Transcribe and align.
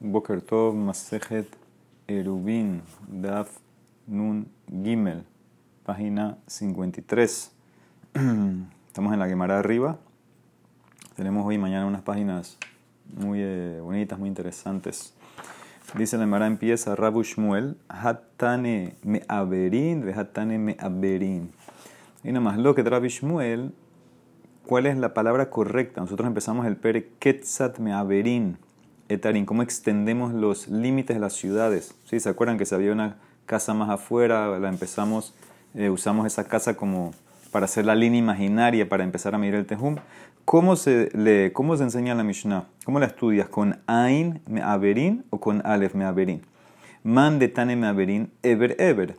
Boker 0.00 0.42
Tov, 0.42 0.74
Masejet 0.74 1.48
Erubin, 2.06 2.82
Daf 3.08 3.48
Nun 4.06 4.46
Gimel, 4.68 5.24
página 5.84 6.36
53. 6.46 7.52
Estamos 8.86 9.12
en 9.14 9.18
la 9.18 9.26
Gemara 9.26 9.58
arriba. 9.58 9.98
Tenemos 11.16 11.46
hoy 11.46 11.54
y 11.54 11.58
mañana 11.58 11.86
unas 11.86 12.02
páginas 12.02 12.58
muy 13.16 13.40
eh, 13.40 13.80
bonitas, 13.80 14.18
muy 14.18 14.28
interesantes. 14.28 15.14
Dice 15.94 16.18
la 16.18 16.24
Gemara 16.24 16.46
empieza 16.46 16.94
Rabu 16.94 17.22
Shmuel, 17.22 17.78
Hatane 17.88 18.96
me 19.02 19.22
averin, 19.28 20.12
Hatane 20.14 20.58
me 20.58 20.76
averin. 20.78 21.52
Y 22.22 22.28
nada 22.28 22.40
más 22.40 22.58
lo 22.58 22.74
que 22.74 22.82
Rabu 22.82 23.06
Shmuel, 23.06 23.72
¿cuál 24.66 24.84
es 24.84 24.98
la 24.98 25.14
palabra 25.14 25.48
correcta? 25.48 26.02
Nosotros 26.02 26.26
empezamos 26.26 26.66
el 26.66 26.76
pere 26.76 27.08
Ketzat 27.18 27.78
me 27.78 27.94
averin 27.94 28.58
etarín, 29.08 29.46
cómo 29.46 29.62
extendemos 29.62 30.32
los 30.32 30.68
límites 30.68 31.16
de 31.16 31.20
las 31.20 31.34
ciudades. 31.34 31.94
¿Sí? 32.04 32.20
¿Se 32.20 32.28
acuerdan 32.28 32.58
que 32.58 32.66
si 32.66 32.74
había 32.74 32.92
una 32.92 33.16
casa 33.46 33.74
más 33.74 33.90
afuera, 33.90 34.58
la 34.58 34.68
empezamos, 34.68 35.34
eh, 35.74 35.90
usamos 35.90 36.26
esa 36.26 36.44
casa 36.44 36.76
como 36.76 37.12
para 37.50 37.64
hacer 37.64 37.84
la 37.84 37.94
línea 37.94 38.18
imaginaria, 38.18 38.88
para 38.88 39.04
empezar 39.04 39.34
a 39.34 39.38
medir 39.38 39.54
el 39.54 39.66
tejum? 39.66 39.96
¿Cómo 40.44 40.76
se, 40.76 41.10
le, 41.12 41.52
¿Cómo 41.52 41.76
se 41.76 41.82
enseña 41.82 42.14
la 42.14 42.22
Mishnah? 42.22 42.68
¿Cómo 42.84 43.00
la 43.00 43.06
estudias? 43.06 43.48
¿Con 43.48 43.80
Ain 43.86 44.40
Me'averin 44.46 45.24
o 45.30 45.40
con 45.40 45.60
Aleph 45.66 45.94
Me'averin? 45.94 46.42
Man 47.02 47.38
de 47.38 47.48
Tane 47.48 47.74
Me'averin, 47.74 48.30
Ever 48.42 48.76
Ever. 48.78 49.16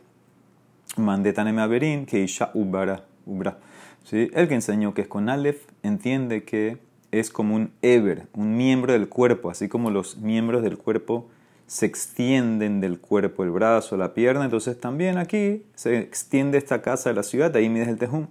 Man 0.96 1.22
de 1.22 1.32
Tane 1.32 1.52
Me'averin, 1.52 2.06
que 2.06 2.20
Isha 2.20 2.50
Ubara. 2.54 3.04
Ubra. 3.26 3.58
¿Sí? 4.04 4.30
El 4.32 4.48
que 4.48 4.54
enseñó 4.54 4.94
que 4.94 5.02
es 5.02 5.08
con 5.08 5.28
Aleph 5.28 5.66
entiende 5.82 6.44
que 6.44 6.78
es 7.10 7.30
como 7.30 7.54
un 7.54 7.72
ever, 7.82 8.26
un 8.34 8.56
miembro 8.56 8.92
del 8.92 9.08
cuerpo, 9.08 9.50
así 9.50 9.68
como 9.68 9.90
los 9.90 10.18
miembros 10.18 10.62
del 10.62 10.78
cuerpo 10.78 11.28
se 11.66 11.84
extienden 11.84 12.80
del 12.80 12.98
cuerpo, 12.98 13.44
el 13.44 13.50
brazo, 13.50 13.96
la 13.96 14.14
pierna, 14.14 14.44
entonces 14.44 14.80
también 14.80 15.18
aquí 15.18 15.64
se 15.74 15.98
extiende 15.98 16.56
esta 16.56 16.80
casa 16.80 17.10
de 17.10 17.16
la 17.16 17.22
ciudad, 17.22 17.54
ahí 17.54 17.68
mides 17.68 17.88
el 17.88 17.98
tejum. 17.98 18.26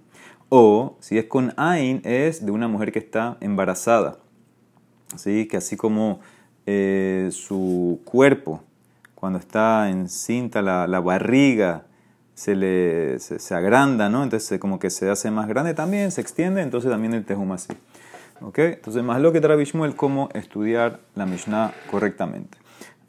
O 0.48 0.96
si 1.00 1.18
es 1.18 1.26
con 1.26 1.52
Ain, 1.56 2.00
es 2.04 2.44
de 2.44 2.50
una 2.50 2.68
mujer 2.68 2.90
que 2.90 2.98
está 2.98 3.36
embarazada, 3.40 4.18
¿sí? 5.16 5.46
que 5.46 5.58
así 5.58 5.76
como 5.76 6.20
eh, 6.66 7.28
su 7.30 8.00
cuerpo, 8.04 8.62
cuando 9.14 9.38
está 9.38 9.88
encinta, 9.88 10.60
la, 10.62 10.86
la 10.86 11.00
barriga 11.00 11.84
se 12.34 12.54
le 12.56 13.18
se, 13.18 13.54
agranda, 13.54 14.08
¿no? 14.08 14.22
entonces 14.22 14.58
como 14.58 14.78
que 14.78 14.90
se 14.90 15.10
hace 15.10 15.30
más 15.30 15.48
grande 15.48 15.74
también, 15.74 16.10
se 16.10 16.20
extiende, 16.20 16.62
entonces 16.62 16.90
también 16.90 17.14
el 17.14 17.24
tejum 17.24 17.52
así. 17.52 17.72
Entonces, 18.40 19.02
más 19.02 19.20
lo 19.20 19.32
que 19.32 19.40
trae 19.40 19.56
Bishmuel, 19.56 19.96
cómo 19.96 20.28
estudiar 20.34 21.00
la 21.14 21.26
Mishnah 21.26 21.72
correctamente. 21.90 22.58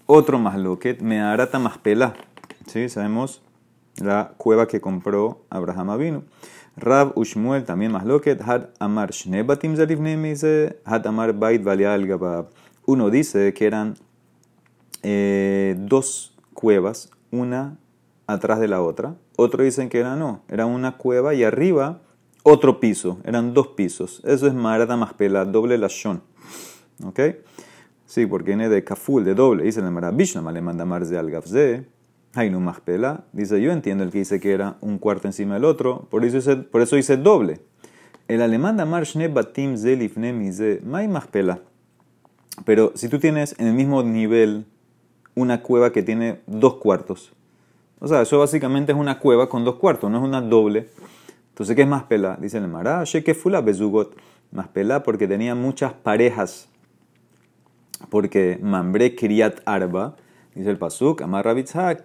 Otro 0.06 0.40
más 0.40 0.58
lo 0.58 0.80
que 0.80 0.98
me 1.02 1.22
arata 1.22 1.60
más 1.60 1.78
pela. 1.78 2.14
¿Sí? 2.66 2.90
Sabemos 2.90 3.42
la 3.98 4.34
cueva 4.38 4.68
que 4.68 4.82
compró 4.82 5.44
Abraham 5.50 5.92
Avinu. 5.92 6.24
Rab 6.78 7.18
Ushmuel 7.18 7.66
también 7.66 7.94
que 8.22 8.38
had 8.44 8.70
amar 8.80 9.12
shnebatim 9.12 9.76
had 10.86 11.06
amar 11.06 11.34
bait 11.34 11.62
gabab. 11.62 12.48
Uno 12.86 13.10
dice 13.10 13.54
que 13.54 13.68
eran 13.68 13.98
eh, 15.04 15.76
dos 15.78 16.36
cuevas, 16.54 17.12
una 17.32 17.78
atrás 18.28 18.60
de 18.60 18.68
la 18.68 18.82
otra. 18.82 19.16
Otro 19.36 19.64
dicen 19.64 19.90
que 19.90 20.00
era 20.00 20.16
no, 20.16 20.42
era 20.50 20.66
una 20.66 20.98
cueva 20.98 21.34
y 21.34 21.44
arriba 21.44 22.02
otro 22.50 22.80
piso, 22.80 23.20
eran 23.24 23.54
dos 23.54 23.68
pisos. 23.70 24.22
Eso 24.26 24.48
es 24.48 24.54
Marada 24.54 24.98
Maspela, 24.98 25.46
doble 25.46 25.78
lashon. 25.78 26.22
¿Ok? 27.04 27.20
Sí, 28.06 28.26
porque 28.26 28.48
viene 28.48 28.70
de 28.70 28.84
kaful, 28.84 29.24
de 29.24 29.36
doble. 29.36 29.64
Dice 29.64 29.80
el 29.82 29.92
Marabishna, 29.92 30.52
le 30.52 30.62
manda 30.62 30.84
marze 30.86 31.18
al 31.18 31.30
gafze. 31.30 31.86
Hainu 32.34 32.60
Maspela. 32.60 33.26
Dice, 33.34 33.62
yo 33.62 33.72
entiendo 33.72 34.04
el 34.04 34.12
que 34.12 34.20
dice 34.20 34.40
que 34.40 34.52
era 34.52 34.78
un 34.82 34.98
cuarto 34.98 35.28
encima 35.28 35.56
del 35.56 35.66
otro, 35.66 36.08
por 36.10 36.24
eso 36.26 36.38
dice, 36.38 36.56
por 36.58 36.82
eso 36.82 36.96
dice 36.96 37.18
doble. 37.18 37.62
El 38.28 38.42
alemán 38.42 38.78
damar 38.78 39.04
shne 39.04 39.28
batim 39.28 39.78
ze 39.78 39.96
lifne 39.96 40.34
mize, 40.34 40.82
mai 40.84 41.08
Maspela. 41.08 41.60
Pero 42.66 42.92
si 42.96 43.10
tú 43.10 43.20
tienes 43.20 43.56
en 43.60 43.68
el 43.68 43.74
mismo 43.74 44.04
nivel 44.04 44.66
una 45.36 45.62
cueva 45.62 45.92
que 45.92 46.04
tiene 46.04 46.42
dos 46.46 46.76
cuartos, 46.76 47.32
o 48.00 48.08
sea, 48.08 48.22
eso 48.22 48.40
básicamente 48.40 48.92
es 48.92 48.98
una 48.98 49.20
cueva 49.20 49.50
con 49.50 49.66
dos 49.66 49.76
cuartos, 49.76 50.10
no 50.10 50.18
es 50.18 50.24
una 50.24 50.42
doble. 50.42 50.90
Entonces, 51.60 51.76
¿qué 51.76 51.82
es 51.82 51.90
más 51.90 52.04
pela? 52.04 52.38
Dice 52.40 52.58
el 52.58 52.70
Mará, 52.70 53.04
que 53.04 53.34
fula 53.34 53.60
bezugot. 53.60 54.16
Más 54.50 54.70
pela 54.70 55.04
porque 55.04 55.28
tenía 55.28 55.56
muchas 55.56 55.92
parejas. 55.92 56.70
Porque 58.10 58.58
Mambre 58.62 59.14
Kiriat 59.14 59.60
Arba, 59.66 60.16
dice 60.56 60.70
el 60.70 60.78
Pasuk, 60.78 61.22
Amar 61.22 61.46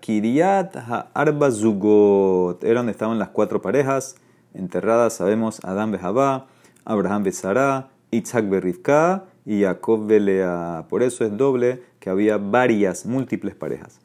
Kiriat 0.00 0.76
Arba 1.14 1.52
Zugot. 1.52 2.64
Era 2.64 2.80
donde 2.80 2.90
estaban 2.90 3.20
las 3.20 3.28
cuatro 3.28 3.62
parejas 3.62 4.16
enterradas, 4.54 5.12
sabemos, 5.12 5.64
Adán 5.64 5.92
Behabá, 5.92 6.48
Abraham 6.84 7.22
Besará, 7.22 7.90
Isaac 8.10 8.48
Berrifka 8.48 9.26
y 9.46 9.62
Jacob 9.62 10.04
Belea. 10.04 10.86
Por 10.88 11.04
eso 11.04 11.24
es 11.24 11.36
doble 11.36 11.80
que 12.00 12.10
había 12.10 12.38
varias, 12.38 13.06
múltiples 13.06 13.54
parejas. 13.54 14.00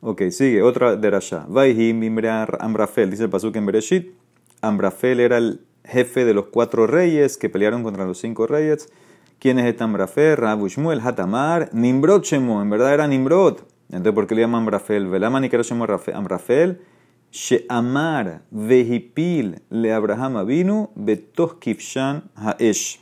Ok, 0.00 0.22
sigue, 0.30 0.62
otra 0.62 0.96
de 0.96 1.10
Rasha. 1.10 1.44
Vaihim 1.46 2.00
Amrafel, 2.58 3.10
dice 3.10 3.24
el 3.24 3.28
Pasuk 3.28 3.54
en 3.56 3.66
Bereshit. 3.66 4.23
Ambrafel 4.68 5.20
era 5.20 5.38
el 5.38 5.60
jefe 5.84 6.24
de 6.24 6.34
los 6.34 6.46
cuatro 6.46 6.86
reyes 6.86 7.36
que 7.36 7.48
pelearon 7.48 7.82
contra 7.82 8.04
los 8.04 8.18
cinco 8.18 8.46
reyes. 8.46 8.88
¿Quién 9.38 9.58
es 9.58 9.66
este 9.66 9.84
Ambrafel? 9.84 10.36
Rabu 10.36 10.68
Shmuel, 10.68 11.00
Hatamar, 11.00 11.68
Nimrod 11.72 12.24
en 12.32 12.70
verdad 12.70 12.94
era 12.94 13.06
Nimrod. 13.06 13.58
Entonces, 13.88 14.12
¿por 14.12 14.26
qué 14.26 14.34
le 14.34 14.40
llaman 14.42 14.60
Ambrafel? 14.60 15.06
Velaman 15.06 15.44
y 15.44 15.50
Ambrafel. 16.14 16.80
She'amar 17.30 18.42
vehipil 18.50 19.60
le 19.68 19.92
Abraham 19.92 20.36
avinu 20.36 20.90
betos 20.94 21.54
kifshan 21.54 22.30
ha'esh. 22.36 23.00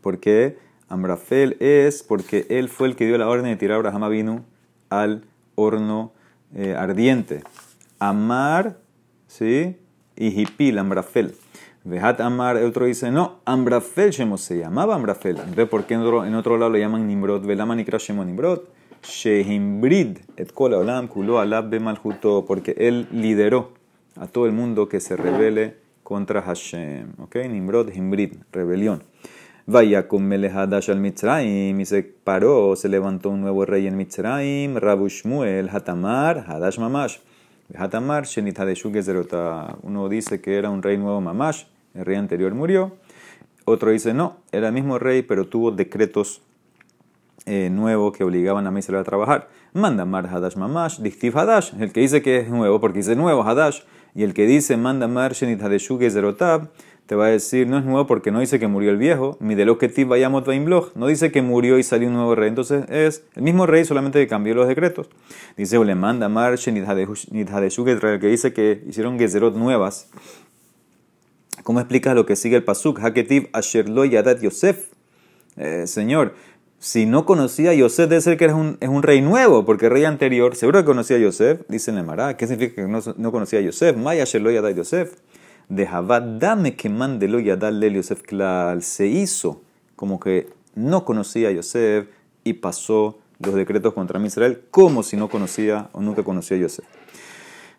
Porque 0.00 0.56
Ambrafel 0.88 1.56
es 1.60 2.02
porque 2.02 2.46
él 2.48 2.70
fue 2.70 2.88
el 2.88 2.96
que 2.96 3.06
dio 3.06 3.18
la 3.18 3.28
orden 3.28 3.44
de 3.44 3.56
tirar 3.56 3.74
a 3.74 3.76
Abraham 3.76 4.04
avinu 4.04 4.44
al 4.88 5.24
horno 5.54 6.12
eh, 6.54 6.74
ardiente. 6.74 7.42
Amar, 7.98 8.78
¿sí? 9.26 9.76
Y 10.20 10.30
Hipil, 10.30 10.78
Ambrafel. 10.78 11.34
Vejat 11.82 12.20
Amar, 12.20 12.56
otro 12.58 12.84
dice, 12.84 13.10
no, 13.10 13.40
Ambrafel 13.46 14.10
Shemo 14.10 14.36
se 14.36 14.58
llamaba 14.58 14.94
Ambrafel. 14.94 15.38
Entonces, 15.38 15.66
¿por 15.66 15.84
qué 15.84 15.94
en 15.94 16.02
otro, 16.34 16.58
lado 16.58 16.70
lo 16.70 16.76
llaman 16.76 17.08
Nimrod? 17.08 17.46
Velaman 17.46 17.80
y 17.80 17.84
Shemo 17.84 18.22
Nimrod. 18.22 18.60
Shehimbrid, 19.02 20.18
et 20.36 20.52
kola 20.52 20.76
olam, 20.76 21.08
kulo 21.08 21.38
alab 21.38 21.70
bemalhuto, 21.70 22.44
porque 22.46 22.74
él 22.76 23.08
lideró 23.10 23.72
a 24.16 24.26
todo 24.26 24.44
el 24.44 24.52
mundo 24.52 24.90
que 24.90 25.00
se 25.00 25.16
rebele 25.16 25.76
contra 26.02 26.42
Hashem. 26.42 27.14
¿Ok? 27.18 27.36
Nimrod, 27.48 27.90
Himbrid, 27.90 28.34
rebelión. 28.52 29.02
Vaya 29.64 30.06
con 30.06 30.24
Melehadash 30.24 30.90
al 30.90 31.00
Mitzrayim 31.00 31.80
y 31.80 31.86
se 31.86 32.02
paró, 32.02 32.76
se 32.76 32.90
levantó 32.90 33.30
un 33.30 33.40
nuevo 33.40 33.64
rey 33.64 33.86
en 33.86 33.96
Mitzrayim, 33.96 34.76
Rabushmuel, 34.76 35.70
Hatamar, 35.70 36.44
Hadash 36.46 36.78
Mamash. 36.78 37.20
Hatamar, 37.76 38.24
Uno 39.82 40.08
dice 40.08 40.40
que 40.40 40.56
era 40.56 40.70
un 40.70 40.82
rey 40.82 40.98
nuevo 40.98 41.20
Mamash, 41.20 41.64
el 41.94 42.04
rey 42.04 42.16
anterior 42.16 42.54
murió. 42.54 42.96
Otro 43.64 43.90
dice 43.90 44.14
no, 44.14 44.38
era 44.52 44.68
el 44.68 44.74
mismo 44.74 44.98
rey, 44.98 45.22
pero 45.22 45.46
tuvo 45.46 45.70
decretos 45.70 46.42
eh, 47.46 47.70
nuevos 47.70 48.16
que 48.16 48.24
obligaban 48.24 48.66
a 48.66 48.70
Misrael 48.70 49.00
a 49.00 49.04
trabajar. 49.04 49.48
Manda 49.72 50.04
Mar 50.04 50.26
Hadash 50.26 50.56
Mamash, 50.56 50.98
Dictiv 50.98 51.36
Hadash, 51.38 51.72
el 51.80 51.92
que 51.92 52.00
dice 52.00 52.22
que 52.22 52.38
es 52.38 52.48
nuevo, 52.48 52.80
porque 52.80 52.98
dice 52.98 53.14
nuevo 53.16 53.42
Hadash, 53.42 53.82
y 54.14 54.24
el 54.24 54.34
que 54.34 54.46
dice 54.46 54.76
manda 54.76 55.06
Mar 55.06 55.32
Shenit 55.32 55.60
Zerotab, 55.60 56.68
te 57.10 57.16
va 57.16 57.26
a 57.26 57.30
decir, 57.30 57.66
no 57.66 57.76
es 57.76 57.84
nuevo 57.84 58.06
porque 58.06 58.30
no 58.30 58.38
dice 58.38 58.60
que 58.60 58.68
murió 58.68 58.92
el 58.92 58.96
viejo, 58.96 59.36
mi 59.40 59.56
de 59.56 59.64
lo 59.64 59.78
que 59.78 59.88
vayamos 60.04 60.44
blog, 60.44 60.92
no 60.94 61.08
dice 61.08 61.32
que 61.32 61.42
murió 61.42 61.76
y 61.76 61.82
salió 61.82 62.06
un 62.06 62.14
nuevo 62.14 62.36
rey, 62.36 62.48
entonces 62.48 62.84
es 62.88 63.24
el 63.34 63.42
mismo 63.42 63.66
rey, 63.66 63.84
solamente 63.84 64.20
que 64.20 64.28
cambió 64.28 64.54
los 64.54 64.68
decretos. 64.68 65.08
Dice, 65.56 65.76
o 65.76 65.82
le 65.82 65.96
manda 65.96 66.28
marche 66.28 66.70
que 68.20 68.28
dice 68.28 68.52
que 68.52 68.84
hicieron 68.88 69.18
gezerot 69.18 69.56
nuevas. 69.56 70.08
¿Cómo 71.64 71.80
explica 71.80 72.14
lo 72.14 72.26
que 72.26 72.36
sigue 72.36 72.54
el 72.54 72.62
pasuk? 72.62 73.00
Haketiv 73.00 73.48
asherlo 73.52 74.04
yadat 74.04 74.40
Yosef. 74.40 74.92
Eh, 75.56 75.88
señor, 75.88 76.36
si 76.78 77.06
no 77.06 77.26
conocía 77.26 77.70
a 77.70 77.74
Yosef, 77.74 78.08
debe 78.08 78.20
ser 78.20 78.36
que 78.36 78.44
es 78.44 78.52
un, 78.52 78.76
es 78.78 78.88
un 78.88 79.02
rey 79.02 79.20
nuevo, 79.20 79.64
porque 79.64 79.86
el 79.86 79.90
rey 79.90 80.04
anterior 80.04 80.54
seguro 80.54 80.78
que 80.78 80.84
conocía 80.84 81.16
a 81.16 81.18
Yosef, 81.18 81.62
dice 81.68 81.90
el 81.90 82.36
¿Qué 82.36 82.46
significa 82.46 82.76
que 82.76 82.88
no, 82.88 83.00
no 83.16 83.32
conocía 83.32 83.58
a 83.58 83.62
Yosef? 83.62 83.96
Maya 83.96 84.22
asherlo 84.22 84.52
yadat 84.52 84.76
Yosef 84.76 85.16
de 85.70 85.88
dame 86.38 86.74
que 86.74 86.88
mandelo 86.88 87.40
y 87.40 87.48
Adal 87.48 87.80
Yosef 87.80 88.22
Klal, 88.22 88.82
se 88.82 89.06
hizo 89.06 89.62
como 89.96 90.18
que 90.20 90.48
no 90.74 91.04
conocía 91.04 91.48
a 91.48 91.52
Yosef 91.52 92.08
y 92.44 92.54
pasó 92.54 93.18
los 93.38 93.54
decretos 93.54 93.94
contra 93.94 94.20
Israel 94.24 94.62
como 94.70 95.02
si 95.02 95.16
no 95.16 95.28
conocía 95.28 95.88
o 95.92 96.00
nunca 96.00 96.22
conocía 96.24 96.56
a 96.56 96.60
Yosef. 96.60 96.84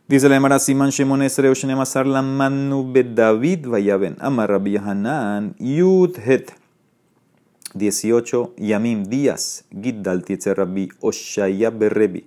Dice 0.07 0.29
la 0.29 0.37
Emara 0.37 0.57
Siman 0.57 0.89
Shemon 0.89 1.21
Esreo 1.21 1.53
Shenemasar 1.53 2.07
la 2.07 2.21
Manu 2.21 2.91
David 2.93 3.67
Vayaben 3.67 4.15
Amar 4.19 4.49
Rabbi 4.49 4.77
Hanan 4.77 5.55
Yud 5.59 6.17
Het 6.17 6.53
18 7.73 8.53
yamim 8.57 9.05
días, 9.07 9.63
giddal 9.71 10.23
tietze 10.23 10.53
rabbi 10.53 10.89
Oshaya 10.99 11.69
berrebi. 11.69 12.25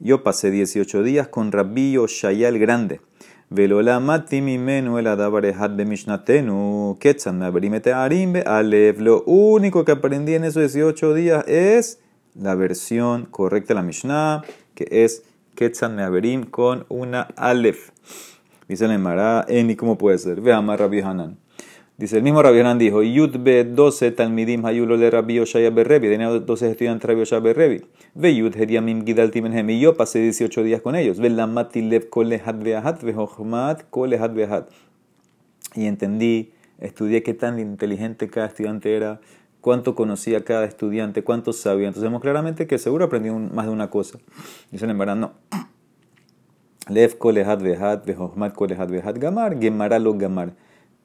Yo 0.00 0.22
pasé 0.22 0.50
18 0.50 1.02
días 1.02 1.28
con 1.28 1.52
Rabbi 1.52 1.98
Oshaya 1.98 2.48
el 2.48 2.58
grande. 2.58 3.00
Velola 3.48 4.00
mati 4.00 4.40
mimenu 4.40 4.98
el 4.98 5.06
adabarehat 5.06 5.76
be 5.76 5.84
mishnatenu, 5.84 6.98
ketzan 6.98 7.38
me 7.38 7.46
arim 7.92 8.32
be 8.32 8.42
alev. 8.42 9.00
Lo 9.00 9.22
único 9.22 9.84
que 9.84 9.92
aprendí 9.92 10.34
en 10.34 10.42
esos 10.42 10.72
18 10.72 11.14
días 11.14 11.46
es 11.46 12.00
la 12.34 12.56
versión 12.56 13.26
correcta 13.26 13.68
de 13.68 13.74
la 13.76 13.82
Mishnah, 13.82 14.42
que 14.74 14.88
es 14.90 15.22
ketzan 15.54 15.94
meaverim 15.94 16.42
con 16.44 16.86
una 16.88 17.28
alef. 17.36 17.90
Dice 18.66 18.88
la 18.88 18.94
Emara, 18.94 19.44
Eni, 19.46 19.76
¿cómo 19.76 19.96
puede 19.96 20.18
ser? 20.18 20.40
Veamos 20.40 20.76
Rabbi 20.76 21.00
Hanan. 21.00 21.38
Dice 21.98 22.18
el 22.18 22.22
mismo 22.22 22.42
Rabbi 22.42 22.60
Hanan 22.60 22.78
dijo, 22.78 23.02
Yud 23.02 23.38
be 23.38 23.64
12 23.64 24.10
talmidim 24.10 24.66
hayulo 24.66 24.98
le 24.98 25.10
Rabbi 25.10 25.38
Oshaya 25.38 25.70
berrebi. 25.70 26.08
Tenía 26.08 26.28
12 26.28 26.70
estudiantes 26.70 27.08
Rabbi 27.08 27.22
Oshaya 27.22 27.40
berrebi. 27.40 27.86
Ve 28.14 28.34
Yud 28.34 28.54
hediamim 28.54 29.06
gidal 29.06 29.30
timenhem. 29.30 29.70
Y 29.70 29.80
yo 29.80 29.96
pasé 29.96 30.18
18 30.18 30.62
días 30.62 30.82
con 30.82 30.94
ellos. 30.94 31.18
Ve 31.18 31.30
lamati 31.30 31.80
lev 31.80 32.10
kole 32.10 32.38
had 32.44 32.62
veahat 32.62 33.02
ve 33.02 33.14
hochmat 33.14 33.84
kole 33.88 34.18
had 34.18 34.34
veahat. 34.34 34.68
Y 35.74 35.86
entendí, 35.86 36.52
estudié 36.80 37.22
qué 37.22 37.32
tan 37.32 37.58
inteligente 37.58 38.28
cada 38.28 38.48
estudiante 38.48 38.94
era, 38.94 39.20
cuánto 39.62 39.94
conocía 39.94 40.44
cada 40.44 40.66
estudiante, 40.66 41.24
cuánto 41.24 41.54
sabía. 41.54 41.86
Entonces 41.86 42.02
vemos 42.02 42.20
claramente 42.20 42.66
que 42.66 42.76
seguro 42.76 43.06
aprendí 43.06 43.30
más 43.30 43.64
de 43.64 43.72
una 43.72 43.88
cosa. 43.88 44.18
Dice 44.70 44.84
el 44.84 44.90
Emara, 44.90 45.14
no. 45.14 45.32
Lev 46.90 47.16
kole 47.16 47.42
had 47.42 47.62
vehat 47.62 48.04
ve 48.04 48.14
hochmat 48.14 48.52
kole 48.54 48.74
had 48.76 48.90
vehat 48.90 49.16
gamar, 49.18 49.58
gemara 49.58 49.98
lo 49.98 50.12
gamar 50.12 50.52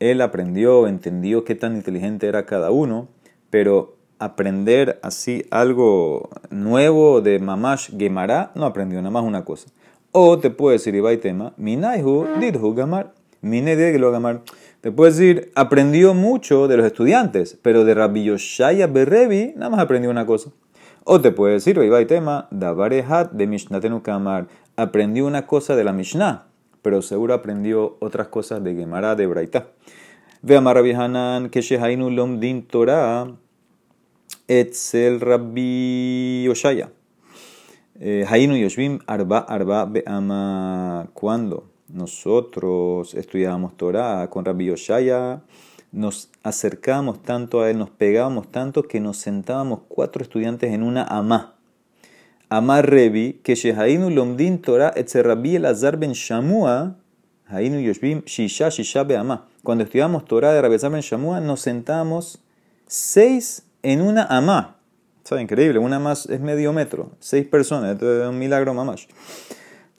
él 0.02 0.20
aprendió, 0.22 0.88
entendió 0.88 1.46
qué 1.46 1.54
tan 1.54 1.76
inteligente 1.76 2.28
era 2.28 2.48
cada 2.48 2.72
uno, 2.72 3.08
pero 3.52 3.96
aprender 4.18 5.00
así 5.04 5.46
algo 5.52 6.30
nuevo 6.50 7.22
de 7.22 7.38
Mamash 7.38 7.96
Gemara 7.96 8.52
no 8.56 8.66
aprendió 8.66 9.00
nada 9.00 9.12
más 9.12 9.24
una 9.24 9.46
cosa. 9.46 9.70
O 10.12 10.40
te 10.40 10.50
puede 10.50 10.78
decir, 10.78 10.96
Ibai 10.96 11.18
tema, 11.18 11.54
Minaihu 11.56 12.26
didhu 12.40 12.74
gamar, 12.74 13.14
Mine 13.42 13.98
lo 14.00 14.12
gamar. 14.12 14.42
Te 14.82 14.92
puede 14.92 15.12
decir, 15.12 15.52
aprendió 15.54 16.16
mucho 16.16 16.68
de 16.68 16.78
los 16.78 16.86
estudiantes, 16.88 17.58
pero 17.62 17.86
de 17.86 17.94
Rabbi 17.94 18.24
Yoshaya 18.24 18.88
Berrebi 18.88 19.54
nada 19.56 19.70
más 19.70 19.80
aprendió 19.80 20.10
una 20.10 20.26
cosa. 20.26 20.50
O 21.04 21.22
te 21.22 21.32
puede 21.32 21.54
decir, 21.54 21.78
Ibai 21.78 22.08
tema, 22.08 22.48
Davarehat 22.50 23.32
de 23.34 23.46
Mishnatenu 23.46 24.02
Kamar, 24.02 24.48
aprendió 24.76 25.28
una 25.28 25.46
cosa 25.46 25.76
de 25.76 25.84
la 25.84 25.94
Mishnah 25.94 26.51
pero 26.82 27.02
seguro 27.02 27.34
aprendió 27.34 27.98
otras 28.00 28.28
cosas 28.28 28.64
de 28.64 28.76
Gemara 28.76 29.16
de 29.16 29.28
Braita. 29.28 29.68
Ve 30.42 30.58
a 30.58 30.60
Hanan 30.60 31.50
que 31.50 31.62
Shehainu 31.62 32.10
Lomdin 32.10 32.64
Torah 32.64 33.28
Etzel 34.48 35.20
Rabbi 35.22 36.44
Yoshaya. 36.46 36.92
Eh, 38.00 38.26
Hainu 38.28 38.58
Yoshvim 38.58 39.00
Arba 39.06 39.40
Arba 39.40 39.86
Beama. 39.86 41.10
Cuando 41.14 41.70
nosotros 41.88 43.14
estudiábamos 43.14 43.78
Torah 43.78 44.28
con 44.30 44.44
Rabbi 44.44 44.66
Yoshaya, 44.66 45.44
nos 45.92 46.32
acercábamos 46.42 47.22
tanto 47.22 47.62
a 47.62 47.70
él, 47.70 47.78
nos 47.78 47.92
pegábamos 47.92 48.50
tanto 48.50 48.84
que 48.84 49.00
nos 49.00 49.18
sentábamos 49.18 49.82
cuatro 49.88 50.24
estudiantes 50.24 50.74
en 50.74 50.84
una 50.84 51.04
amá. 51.04 51.56
Amar 52.54 52.86
Revi, 52.86 53.40
que 53.44 53.56
Shehainu 53.56 54.10
Lomdin 54.10 54.62
Torah 54.62 54.92
etze 54.98 55.24
Rabbi 55.24 55.56
Elazar 55.56 55.96
ben 55.96 56.12
Shamua, 56.12 56.98
Hainu 57.50 57.80
Yoshbim 57.80 58.24
Shisha 58.24 58.68
Shisha 58.68 59.08
Be'ama. 59.08 59.48
Cuando 59.64 59.86
estudiamos 59.86 60.26
Torah 60.26 60.52
de 60.52 60.62
Rabbi 60.62 60.74
Elazar 60.74 60.92
ben 60.92 61.00
Shamua, 61.00 61.40
nos 61.40 61.62
sentamos 61.62 62.40
seis 62.88 63.64
en 63.84 64.02
una 64.02 64.26
amá. 64.26 64.76
Es 65.24 65.32
increíble, 65.40 65.80
una 65.80 65.98
más 65.98 66.26
es 66.26 66.42
medio 66.42 66.74
metro, 66.74 67.12
seis 67.22 67.48
personas, 67.48 67.94
esto 67.94 68.22
es 68.22 68.28
un 68.28 68.38
milagro 68.38 68.74
mamás. 68.74 69.08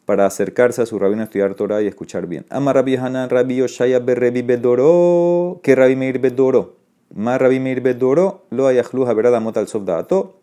Para 0.05 0.27
acercarse 0.27 0.83
a 0.83 0.85
su 0.85 0.99
rabino 0.99 1.23
a 1.23 1.25
estudiar 1.25 1.55
Torah 1.55 1.81
y 1.81 1.87
escuchar 1.87 2.27
bien. 2.27 2.45
Amar 2.51 2.75
Rabbi 2.75 2.97
Hanan 2.97 3.31
Rabbi 3.31 3.57
Yoshaya 3.57 3.99
Berrebi 3.99 4.43
Bedoro, 4.43 5.59
que 5.63 5.75
Rabbi 5.75 5.97
Meir 5.97 6.19
Bedoro. 6.19 6.77
Más 7.15 7.41
Rabbi 7.41 7.61
Meir 7.61 7.81
Bedoro, 7.81 8.45
lo 8.51 8.67
ayahlu 8.67 9.07
haberad 9.07 9.35
amot 9.35 9.57
al 9.57 9.69
sofdato. 9.69 10.42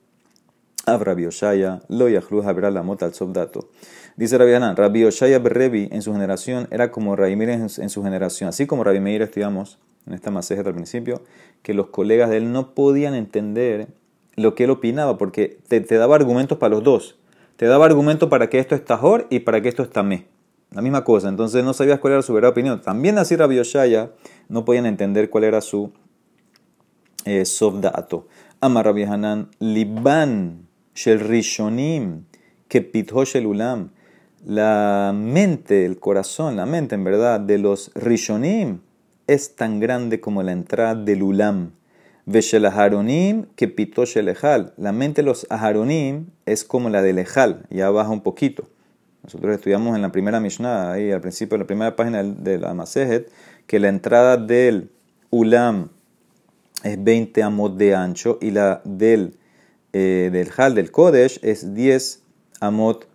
Rabbi 0.98 1.26
Oshaya, 1.26 1.82
lo 1.90 2.08
habrá 2.46 2.72
la 2.72 2.84
mota 2.84 3.06
al 3.06 3.14
sobdato. 3.14 3.70
Dice 4.16 4.38
Rabbi 4.38 4.54
Hanan, 4.54 4.76
Rabbi 4.76 5.06
Oshaya 5.06 5.40
Berrebi 5.40 5.88
en 5.92 6.02
su 6.02 6.12
generación 6.12 6.68
era 6.72 6.92
como 6.92 7.16
Rabbi 7.16 7.34
en, 7.42 7.70
su 7.70 8.04
generación. 8.04 8.50
Así 8.50 8.66
como 8.66 8.84
Rabbi 8.84 9.16
estudiamos 9.16 9.80
en 10.08 10.14
esta 10.14 10.32
maseja 10.32 10.62
al 10.62 10.74
principio, 10.74 11.22
que 11.62 11.74
los 11.74 11.88
colegas 11.88 12.30
de 12.30 12.38
él 12.38 12.52
no 12.52 12.74
podían 12.74 13.14
entender 13.14 13.88
lo 14.36 14.56
que 14.56 14.66
él 14.66 14.72
opinaba, 14.72 15.18
porque 15.18 15.60
te, 15.68 15.82
daba 15.82 16.16
argumentos 16.16 16.58
para 16.58 16.76
los 16.76 16.84
dos. 16.84 17.18
Te 17.56 17.66
daba 17.66 17.86
argumentos 17.86 18.30
para 18.30 18.50
que 18.50 18.60
esto 18.60 18.76
es 18.76 18.84
tajor 18.84 19.28
y 19.30 19.40
para 19.40 19.62
que 19.62 19.70
esto 19.70 19.84
es 19.84 19.90
tamé. 19.90 20.28
La 20.72 20.82
misma 20.82 21.04
cosa, 21.04 21.30
entonces 21.30 21.64
no 21.64 21.74
sabías 21.74 22.00
cuál 22.00 22.14
era 22.14 22.22
su 22.22 22.34
verdadera 22.34 22.52
opinión. 22.52 22.82
También 22.82 23.18
así 23.18 23.36
Rabbi 23.36 23.60
Oshaya 23.60 24.12
no 24.50 24.66
podían 24.66 24.86
entender 24.86 25.30
cuál 25.30 25.46
era 25.46 25.62
su 25.62 25.92
eh. 27.26 27.44
Ama 28.62 28.84
Rabbi 28.84 29.04
Hanan, 29.04 29.50
Liban 29.60 30.69
Shel 31.00 31.22
Rishonim, 31.22 32.26
que 32.68 32.82
Shel 33.26 33.46
Ulam, 33.46 33.92
la 34.46 35.14
mente, 35.16 35.86
el 35.86 35.98
corazón, 35.98 36.58
la 36.58 36.66
mente 36.66 36.96
en 36.96 37.06
verdad 37.06 37.40
de 37.40 37.58
los 37.58 37.92
Rishonim 37.96 38.82
es 39.26 39.56
tan 39.56 39.80
grande 39.80 40.20
como 40.20 40.44
la 40.44 40.52
entrada 40.52 40.96
del 40.96 41.24
Ulam. 41.24 41.72
Veshel 42.26 42.66
Aharonim, 42.66 43.46
que 43.56 43.74
Shel 44.06 44.28
Ejal, 44.28 44.74
la 44.76 44.92
mente 44.92 45.22
de 45.22 45.28
los 45.28 45.48
Aharonim 45.50 46.32
es 46.46 46.66
como 46.66 46.90
la 46.90 47.02
del 47.02 47.20
Ejal, 47.20 47.66
ya 47.70 47.90
baja 47.92 48.10
un 48.10 48.22
poquito. 48.22 48.68
Nosotros 49.24 49.56
estudiamos 49.56 49.96
en 49.96 50.02
la 50.02 50.12
primera 50.12 50.42
Mishnah, 50.42 50.92
ahí 50.92 51.12
al 51.14 51.22
principio 51.22 51.58
de 51.58 51.64
la 51.64 51.68
primera 51.68 51.96
página 51.96 52.24
de 52.24 52.58
la 52.58 52.76
que 53.68 53.80
la 53.80 53.88
entrada 53.88 54.36
del 54.36 54.92
Ulam 55.30 55.92
es 56.84 57.02
20 57.02 57.42
amos 57.42 57.78
de 57.78 57.96
ancho 57.96 58.38
y 58.42 58.52
la 58.52 58.82
del 58.84 59.39
eh, 59.94 60.30
del 60.32 60.50
Hal 60.56 60.76
del 60.76 60.92
Kodesh 60.92 61.40
es 61.42 61.74
10 61.74 62.22
amot 62.60 63.08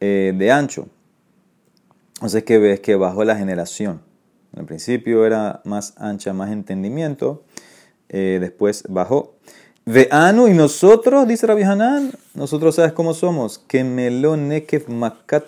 eh, 0.00 0.34
de 0.36 0.52
ancho. 0.52 0.88
Entonces, 2.14 2.44
que 2.44 2.58
ves 2.58 2.80
que 2.80 2.96
bajó 2.96 3.24
la 3.24 3.36
generación. 3.36 4.02
Al 4.56 4.66
principio 4.66 5.24
era 5.24 5.62
más 5.64 5.94
ancha, 5.96 6.32
más 6.32 6.50
entendimiento. 6.50 7.42
Eh, 8.08 8.38
después 8.40 8.84
bajó. 8.88 9.34
Veanu 9.86 10.48
y 10.48 10.54
nosotros, 10.54 11.26
dice 11.26 11.46
Rabbi 11.46 11.62
Hanan, 11.62 12.12
nosotros 12.34 12.74
sabes 12.74 12.92
cómo 12.92 13.14
somos. 13.14 13.58
Que 13.58 13.84
melonekev 13.84 14.88
makat. 14.90 15.44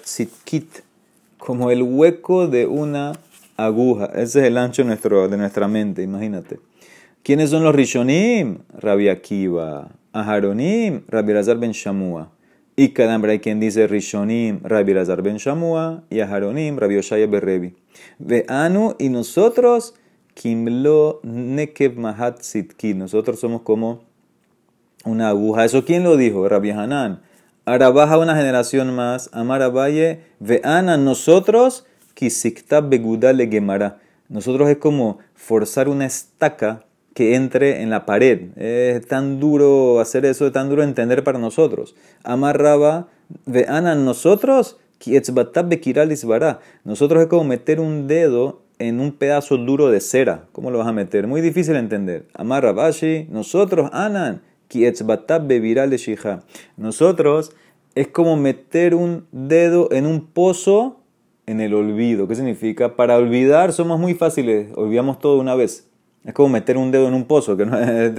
Como 1.37 1.71
el 1.71 1.83
hueco 1.83 2.47
de 2.47 2.67
una 2.67 3.13
aguja. 3.57 4.07
Ese 4.15 4.41
es 4.41 4.47
el 4.47 4.57
ancho 4.57 4.83
de, 4.83 4.89
nuestro, 4.89 5.29
de 5.29 5.37
nuestra 5.37 5.69
mente, 5.69 6.03
imagínate. 6.03 6.61
¿Quiénes 7.25 7.51
son 7.51 7.63
los 7.63 7.73
Rishonim? 7.73 8.65
Rabbi 8.81 9.09
Akiva, 9.09 9.93
Aharonim, 10.13 11.03
Rabbi 11.07 11.33
Razar 11.33 11.57
ben 11.57 11.71
Shamua. 11.71 12.33
Y 12.75 12.89
cada 12.89 13.15
hay 13.15 13.39
quien 13.39 13.61
dice 13.61 13.87
Rishonim, 13.87 14.59
Rabbi 14.65 14.93
Razar 14.93 15.23
ben 15.23 15.37
Shamua, 15.37 16.03
y 16.11 16.19
Aharonim, 16.19 16.79
Rabbi 16.79 16.97
Oshaya 16.97 17.29
Berrebi. 17.29 17.77
Anu 18.49 18.97
y 18.99 19.09
nosotros, 19.09 19.95
Kimlo 20.35 21.21
Nekev 21.23 21.97
Mahat 21.97 22.41
Sitki. 22.41 22.95
Nosotros 22.95 23.39
somos 23.39 23.63
como 23.63 24.03
una 25.05 25.29
aguja. 25.29 25.65
¿Eso 25.65 25.85
quién 25.85 26.03
lo 26.03 26.17
dijo? 26.17 26.49
Rabbi 26.49 26.71
Hanan. 26.71 27.23
Ahora 27.65 27.91
baja 27.91 28.19
una 28.19 28.35
generación 28.35 28.97
más. 28.97 29.31
Amar 29.33 29.63
Abaye, 29.63 30.23
Veana, 30.41 30.97
nosotros, 30.97 31.87
Kisikta 32.15 32.81
Begudale 32.81 33.47
Gemara. 33.47 34.01
Nosotros 34.29 34.69
es 34.69 34.79
como 34.79 35.19
forzar 35.37 35.89
una 35.89 36.07
estaca 36.07 36.85
que 37.15 37.35
entre 37.35 37.83
en 37.83 37.91
la 37.91 38.07
pared. 38.07 38.57
Es 38.57 39.07
tan 39.07 39.41
duro 39.41 40.01
hacer 40.01 40.25
eso, 40.25 40.47
es 40.47 40.53
tan 40.53 40.69
duro 40.69 40.83
entender 40.83 41.25
para 41.25 41.39
nosotros. 41.39 41.95
Amarraba, 42.25 43.09
ana 43.69 43.95
nosotros, 43.95 44.79
nosotros 46.85 47.23
es 47.23 47.29
como 47.29 47.45
meter 47.45 47.81
un 47.81 48.07
dedo 48.07 48.63
en 48.79 49.01
un 49.01 49.13
pedazo 49.13 49.57
duro 49.57 49.91
de 49.91 50.01
cera. 50.01 50.45
¿Cómo 50.53 50.71
lo 50.71 50.79
vas 50.79 50.89
a 50.89 50.93
meter? 50.93 51.27
Muy 51.27 51.41
difícil 51.41 51.75
de 51.75 51.81
entender. 51.81 52.27
Amarrabashi, 52.35 53.27
nosotros, 53.31 53.91
anan, 53.93 54.43
nosotros 56.77 57.53
es 57.95 58.09
como 58.09 58.37
meter 58.37 58.95
un 58.95 59.27
dedo 59.31 59.89
en 59.93 60.07
un 60.07 60.27
pozo 60.27 61.01
en 61.47 61.61
el 61.61 61.75
olvido. 61.75 62.27
¿Qué 62.27 62.35
significa? 62.35 62.97
Para 62.97 63.17
olvidar 63.17 63.73
somos 63.73 64.01
muy 64.01 64.15
fáciles, 64.15 64.69
olvidamos 64.75 65.19
todo 65.19 65.39
una 65.39 65.55
vez. 65.55 65.92
Es 66.25 66.35
como 66.35 66.51
meter 66.51 66.77
un 66.77 66.91
dedo 66.91 67.09
en 67.09 67.15
un 67.15 67.25
pozo, 67.25 67.57
que 67.57 67.67
no 67.67 67.79
es 67.81 68.17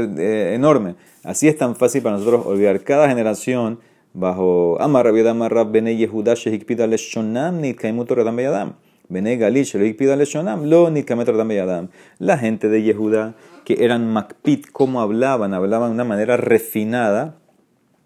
enorme. 0.54 0.96
Así 1.24 1.48
es 1.48 1.58
tan 1.58 1.76
fácil 1.76 2.02
para 2.02 2.18
nosotros 2.18 2.46
olvidar. 2.46 2.82
Cada 2.82 3.08
generación, 3.08 3.80
bajo 4.14 4.82
Amar 4.82 5.06
Rabbi 5.06 5.28
Amar 5.28 5.72
Bene 5.72 5.96
Yehuda 5.96 6.34
Shehikpida 6.36 6.88
Leshonam 6.88 7.62
Nitkaimuto 7.62 8.16
Redam 8.16 8.36
Beyadam. 8.36 8.74
Bene 9.10 9.38
Galil, 9.38 9.66
Shelo 9.66 10.16
Leshonam, 10.16 10.66
Lo 10.66 10.90
Yadam. 10.90 11.90
La 12.20 12.38
gente 12.38 12.70
de 12.70 12.82
Yehuda, 12.82 13.36
que 13.66 13.84
eran 13.84 14.12
Makpit, 14.12 14.72
como 14.72 15.02
hablaban, 15.02 15.54
hablaban 15.54 15.90
de 15.90 15.96
una 15.96 16.04
manera 16.04 16.38
refinada, 16.38 17.36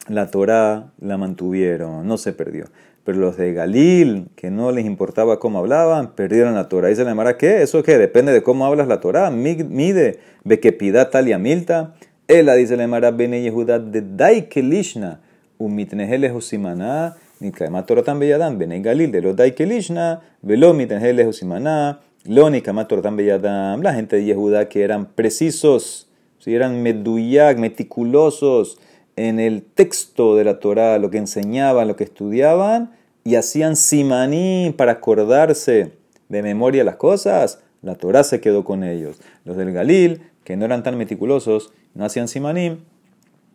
la 0.07 0.29
Torah 0.31 0.91
la 0.99 1.17
mantuvieron, 1.17 2.07
no 2.07 2.17
se 2.17 2.33
perdió. 2.33 2.65
Pero 3.07 3.19
los 3.19 3.37
de 3.37 3.53
Galil, 3.53 4.27
que 4.35 4.51
no 4.51 4.69
les 4.73 4.85
importaba 4.85 5.39
cómo 5.39 5.59
hablaban, 5.59 6.11
perdieron 6.13 6.55
la 6.55 6.67
Torah. 6.67 6.89
Dice 6.89 7.05
la 7.05 7.15
Mara, 7.15 7.37
¿qué? 7.37 7.61
¿Eso 7.61 7.81
qué? 7.81 7.97
Depende 7.97 8.33
de 8.33 8.43
cómo 8.43 8.65
hablas 8.65 8.89
la 8.89 8.99
Torah. 8.99 9.31
Mide, 9.31 10.19
ve 10.43 10.59
que 10.59 10.73
pida 10.73 11.09
tal 11.09 11.29
y 11.29 11.31
amilta. 11.31 11.93
Ella 12.27 12.53
dice 12.55 12.75
la 12.75 12.85
Mara, 12.85 13.11
Bene 13.11 13.41
Yehuda, 13.41 13.79
de 13.79 14.01
Daikelishna, 14.01 15.21
umitnehele 15.57 16.33
husimana, 16.33 17.15
nikaima 17.39 17.85
Torah 17.85 18.03
tan 18.03 18.19
beyadam, 18.19 18.57
Bene 18.57 18.81
Galil, 18.81 19.09
de 19.09 19.21
lo 19.21 19.33
Daikelishna, 19.33 20.19
velo 20.41 20.73
mitnehele 20.73 21.25
husimana, 21.25 22.01
lo 22.25 22.49
nikama 22.49 22.89
Torah 22.89 23.03
tan. 23.03 23.83
La 23.83 23.93
gente 23.93 24.17
de 24.17 24.25
Yehuda 24.25 24.67
que 24.67 24.83
eran 24.83 25.05
precisos, 25.05 26.09
si 26.39 26.53
eran 26.53 26.83
meduyak, 26.83 27.57
meticulosos 27.57 28.79
en 29.15 29.39
el 29.39 29.63
texto 29.63 30.35
de 30.35 30.43
la 30.43 30.59
Torah, 30.59 30.99
lo 30.99 31.09
que 31.09 31.19
enseñaban, 31.19 31.87
lo 31.87 31.95
que 31.95 32.03
estudiaban, 32.03 32.96
y 33.27 33.35
hacían 33.35 33.75
simaní 33.75 34.73
para 34.77 34.93
acordarse 34.93 35.91
de 36.29 36.41
memoria 36.41 36.85
las 36.85 36.95
cosas, 36.95 37.59
la 37.81 37.95
Torah 37.95 38.23
se 38.23 38.39
quedó 38.39 38.63
con 38.63 38.85
ellos. 38.85 39.19
Los 39.43 39.57
del 39.57 39.73
Galil, 39.73 40.21
que 40.45 40.55
no 40.55 40.63
eran 40.63 40.81
tan 40.81 40.97
meticulosos, 40.97 41.73
no 41.93 42.05
hacían 42.05 42.29
simaní, 42.29 42.79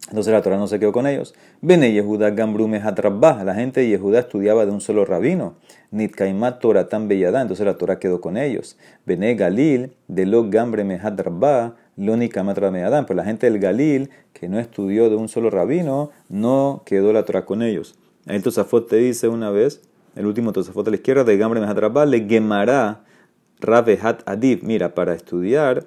entonces 0.08 0.30
la 0.30 0.42
Torah 0.42 0.58
no 0.58 0.66
se 0.66 0.78
quedó 0.78 0.92
con 0.92 1.06
ellos. 1.06 1.34
Bene 1.62 1.90
Yehuda 1.90 2.32
Gambrume 2.32 2.82
Hatrabah, 2.82 3.44
la 3.44 3.54
gente 3.54 3.80
de 3.80 3.88
Yehuda 3.88 4.18
estudiaba 4.18 4.66
de 4.66 4.72
un 4.72 4.82
solo 4.82 5.06
rabino. 5.06 5.54
Nitkaimat 5.90 6.60
Torah 6.60 6.90
tan 6.90 7.08
bellada, 7.08 7.40
entonces 7.40 7.64
la 7.64 7.78
Torah 7.78 7.98
quedó 7.98 8.20
con 8.20 8.36
ellos. 8.36 8.76
Bene 9.06 9.34
Galil, 9.36 9.94
de 10.06 10.26
lo 10.26 10.50
Gambre 10.50 10.84
Mehatrabah, 10.84 11.76
lo 11.96 12.18
Nikamat 12.18 12.58
Adán. 12.58 13.06
Pero 13.06 13.16
la 13.16 13.24
gente 13.24 13.48
del 13.48 13.58
Galil, 13.58 14.10
que 14.34 14.50
no 14.50 14.58
estudió 14.58 15.08
de 15.08 15.16
un 15.16 15.30
solo 15.30 15.48
rabino, 15.48 16.10
no 16.28 16.82
quedó 16.84 17.14
la 17.14 17.24
Torah 17.24 17.46
con 17.46 17.62
ellos. 17.62 17.98
El 18.26 18.42
Tosafot 18.42 18.88
te 18.88 18.96
dice 18.96 19.26
una 19.28 19.50
vez, 19.50 19.82
el 20.14 20.26
último 20.26 20.52
Tosafot 20.52 20.86
a 20.86 20.90
la 20.90 20.96
izquierda, 20.96 21.24
de 21.24 21.36
Gambre 21.36 21.60
Mehatrabah, 21.60 22.06
le 22.06 22.26
Gemará 22.28 23.04
Rabehat 23.60 24.22
Adib. 24.28 24.62
Mira, 24.62 24.94
para 24.94 25.14
estudiar 25.14 25.86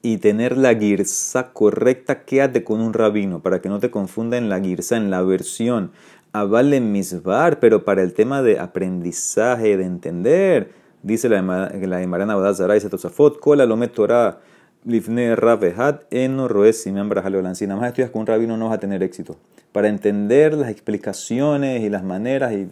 y 0.00 0.18
tener 0.18 0.56
la 0.56 0.74
girsa 0.74 1.52
correcta, 1.52 2.24
quédate 2.24 2.62
con 2.62 2.80
un 2.80 2.92
rabino 2.92 3.40
para 3.40 3.60
que 3.60 3.68
no 3.68 3.80
te 3.80 3.90
confunda 3.90 4.36
en 4.36 4.48
la 4.48 4.60
girsa, 4.60 4.96
en 4.96 5.10
la 5.10 5.22
versión. 5.22 5.90
Avale 6.32 6.80
misbar, 6.80 7.58
pero 7.58 7.84
para 7.84 8.02
el 8.02 8.12
tema 8.12 8.42
de 8.42 8.58
aprendizaje, 8.60 9.76
de 9.76 9.84
entender, 9.84 10.72
dice 11.02 11.28
la 11.28 11.42
la 11.42 12.02
Imarana 12.02 12.36
Badazara, 12.36 12.74
dice 12.74 12.88
Tosafot, 12.88 13.44
Lomet 13.44 13.92
Torah, 13.92 14.40
Lifne 14.84 15.36
Rabehat, 15.36 16.02
Eno 16.10 16.48
Roes, 16.48 16.82
Simeon 16.82 17.08
Si 17.54 17.66
nada 17.66 17.80
más 17.80 17.88
estudias 17.88 18.10
con 18.10 18.22
un 18.22 18.26
rabino 18.26 18.56
no 18.56 18.66
vas 18.68 18.78
a 18.78 18.80
tener 18.80 19.02
éxito. 19.02 19.36
Para 19.70 19.88
entender 19.88 20.54
las 20.54 20.70
explicaciones 20.70 21.82
y 21.82 21.88
las 21.88 22.02
maneras 22.02 22.52
y 22.52 22.68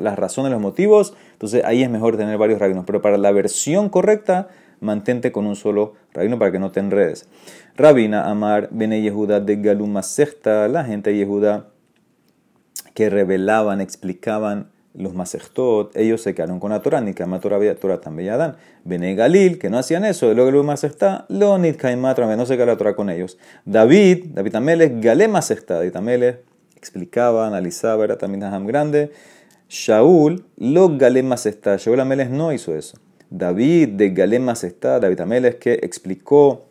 las 0.00 0.18
razones, 0.18 0.52
los 0.52 0.60
motivos, 0.60 1.14
entonces 1.32 1.64
ahí 1.64 1.82
es 1.82 1.90
mejor 1.90 2.16
tener 2.16 2.36
varios 2.36 2.60
rabinos. 2.60 2.84
Pero 2.86 3.00
para 3.00 3.16
la 3.16 3.32
versión 3.32 3.88
correcta, 3.88 4.48
mantente 4.80 5.32
con 5.32 5.46
un 5.46 5.56
solo 5.56 5.94
rabino 6.12 6.38
para 6.38 6.52
que 6.52 6.58
no 6.58 6.70
te 6.70 6.80
enredes. 6.80 7.26
Rabina 7.76 8.30
Amar 8.30 8.68
Bene 8.70 9.00
Yehuda 9.00 9.40
de 9.40 9.56
Galuma 9.56 10.02
Sechta, 10.02 10.68
la 10.68 10.84
gente 10.84 11.10
de 11.10 11.16
Yehuda 11.16 11.68
que 12.92 13.10
revelaban, 13.10 13.80
explicaban 13.80 14.68
los 14.94 15.12
Masechtot, 15.12 15.96
ellos 15.96 16.22
se 16.22 16.34
quedaron 16.34 16.60
con 16.60 16.70
la 16.70 16.80
Torah, 16.80 17.00
ni 17.00 17.14
que 17.14 17.24
Torah, 17.24 17.74
Torah 17.74 18.00
también 18.00 18.28
ya 18.28 18.36
dan. 18.36 18.56
Bene 18.84 19.14
Galil, 19.14 19.58
que 19.58 19.68
no 19.68 19.78
hacían 19.78 20.04
eso, 20.04 20.28
de 20.28 20.34
lo 20.34 20.44
Galuma 20.44 20.76
Sechta, 20.76 21.26
lo 21.28 21.58
Nit 21.58 21.82
no 21.82 22.46
se 22.46 22.56
quedó 22.56 22.66
la 22.66 22.76
Torah 22.76 22.94
con 22.94 23.10
ellos. 23.10 23.36
David, 23.64 24.26
David 24.34 24.54
Amelech, 24.54 25.02
Galema 25.02 25.42
Sechta, 25.42 25.74
David 25.74 25.96
Amelech 25.96 26.40
explicaba, 26.76 27.46
analizaba, 27.46 28.04
era 28.04 28.18
también 28.18 28.44
Ham 28.44 28.66
grande. 28.66 29.10
Shaul, 29.68 30.44
lo 30.56 30.96
Galema 30.96 31.36
Sechta, 31.36 31.76
Shaul 31.76 31.98
Amelech 32.00 32.30
no 32.30 32.52
hizo 32.52 32.76
eso. 32.76 32.98
David 33.30 33.88
de 33.90 34.10
Galem 34.10 34.48
está 34.50 35.00
David 35.00 35.20
Ameles, 35.20 35.56
que 35.56 35.74
explicó 35.82 36.66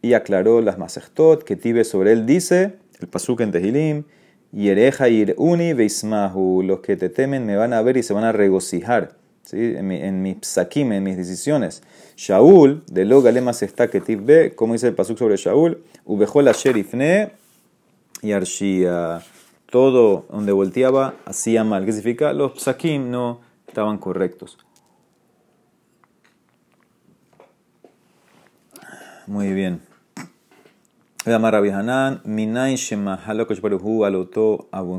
y 0.00 0.14
aclaró 0.14 0.62
las 0.62 0.78
Masechtot, 0.78 1.44
que 1.44 1.54
Tibe 1.54 1.84
sobre 1.84 2.12
él 2.12 2.24
dice, 2.24 2.76
el 3.00 3.08
Pasuk 3.08 3.40
en 3.40 3.52
Tehilim, 3.52 4.04
Yereja 4.52 5.06
uni 5.36 5.74
veismahu, 5.74 6.62
los 6.62 6.80
que 6.80 6.96
te 6.96 7.10
temen 7.10 7.44
me 7.44 7.56
van 7.56 7.72
a 7.72 7.82
ver 7.82 7.96
y 7.96 8.02
se 8.02 8.14
van 8.14 8.24
a 8.24 8.32
regocijar. 8.32 9.16
¿sí? 9.42 9.74
En, 9.76 9.86
mi, 9.86 9.96
en 9.96 10.22
mis 10.22 10.38
psakim, 10.40 10.92
en 10.92 11.02
mis 11.02 11.16
decisiones. 11.16 11.82
Shaul, 12.16 12.82
de 12.86 13.04
lo 13.04 13.22
Galem 13.22 13.48
está 13.48 13.88
que 13.88 14.00
Tibe, 14.00 14.54
como 14.54 14.72
dice 14.72 14.88
el 14.88 14.94
Pasuk 14.94 15.18
sobre 15.18 15.36
Shaul, 15.36 15.82
Ubejol 16.04 16.46
Sherifne 16.46 17.32
y 18.22 18.32
Arshia. 18.32 19.22
Todo 19.70 20.24
donde 20.30 20.52
volteaba 20.52 21.14
hacía 21.26 21.62
mal. 21.62 21.84
¿Qué 21.84 21.92
significa? 21.92 22.32
Los 22.32 22.62
psakim 22.62 23.10
no 23.10 23.40
estaban 23.66 23.98
correctos. 23.98 24.56
Muy 29.26 29.52
bien. 29.52 29.87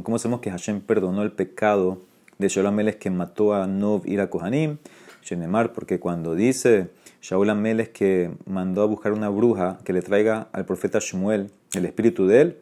¿Cómo 0.03 0.19
sabemos 0.19 0.41
que 0.41 0.51
Hashem 0.51 0.81
perdonó 0.81 1.23
el 1.23 1.31
pecado 1.31 2.01
de 2.37 2.47
Shaul 2.47 2.67
que 2.97 3.09
mató 3.09 3.55
a 3.55 3.65
Nov 3.65 4.03
Kohanim? 4.29 4.77
Shenemar, 5.23 5.73
porque 5.73 5.99
cuando 5.99 6.35
dice 6.35 6.91
Shaul 7.21 7.49
Ameles 7.49 7.89
que 7.89 8.29
mandó 8.45 8.83
a 8.83 8.85
buscar 8.85 9.11
una 9.11 9.29
bruja 9.29 9.79
que 9.83 9.91
le 9.91 10.03
traiga 10.03 10.49
al 10.51 10.65
profeta 10.65 10.99
Shmuel 11.01 11.49
el 11.73 11.85
espíritu 11.85 12.27
de 12.27 12.41
él, 12.41 12.57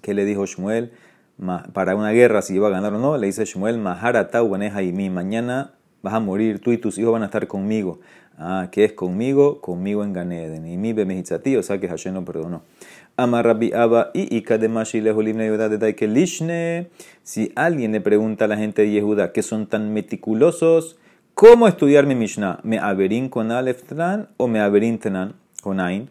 que 0.00 0.14
le 0.14 0.24
dijo 0.24 0.46
Shmuel 0.46 0.92
para 1.72 1.96
una 1.96 2.12
guerra 2.12 2.42
si 2.42 2.54
iba 2.54 2.68
a 2.68 2.70
ganar 2.70 2.94
o 2.94 3.00
no, 3.00 3.16
le 3.16 3.26
dice 3.26 3.44
Shmuel, 3.44 3.78
Maharata 3.78 4.40
mi 4.42 5.10
mañana 5.10 5.72
vas 6.02 6.14
a 6.14 6.20
morir, 6.20 6.60
tú 6.60 6.72
y 6.72 6.78
tus 6.78 6.98
hijos 6.98 7.12
van 7.12 7.22
a 7.22 7.26
estar 7.26 7.46
conmigo. 7.46 8.00
Ah, 8.40 8.68
que 8.70 8.84
es 8.84 8.92
conmigo, 8.92 9.60
conmigo 9.60 10.04
en 10.04 10.12
Ganeden. 10.12 10.64
Y 10.66 10.76
mi 10.76 10.92
bemejizati, 10.92 11.56
o 11.56 11.62
sea 11.62 11.80
que 11.80 11.88
Hashem 11.88 12.14
no 12.14 12.24
perdonó. 12.24 12.62
Amar 13.16 13.44
Rabbi 13.44 13.72
Abba 13.72 14.12
y 14.14 14.44
Leholimne 15.00 15.50
de 15.50 15.96
que 15.96 16.06
Lishne. 16.06 16.88
Si 17.24 17.50
alguien 17.56 17.90
le 17.90 18.00
pregunta 18.00 18.44
a 18.44 18.48
la 18.48 18.56
gente 18.56 18.82
de 18.82 18.92
Yehuda 18.92 19.32
que 19.32 19.42
son 19.42 19.66
tan 19.66 19.92
meticulosos, 19.92 20.98
¿cómo 21.34 21.66
estudiar 21.66 22.06
mi 22.06 22.14
Mishnah? 22.14 22.60
¿Me 22.62 22.78
averin 22.78 23.28
con 23.28 23.50
Aleph 23.50 23.82
Tran 23.82 24.28
o 24.36 24.46
me 24.46 24.60
averin 24.60 25.00
Tran 25.00 25.34
con 25.60 25.80
Ain? 25.80 26.08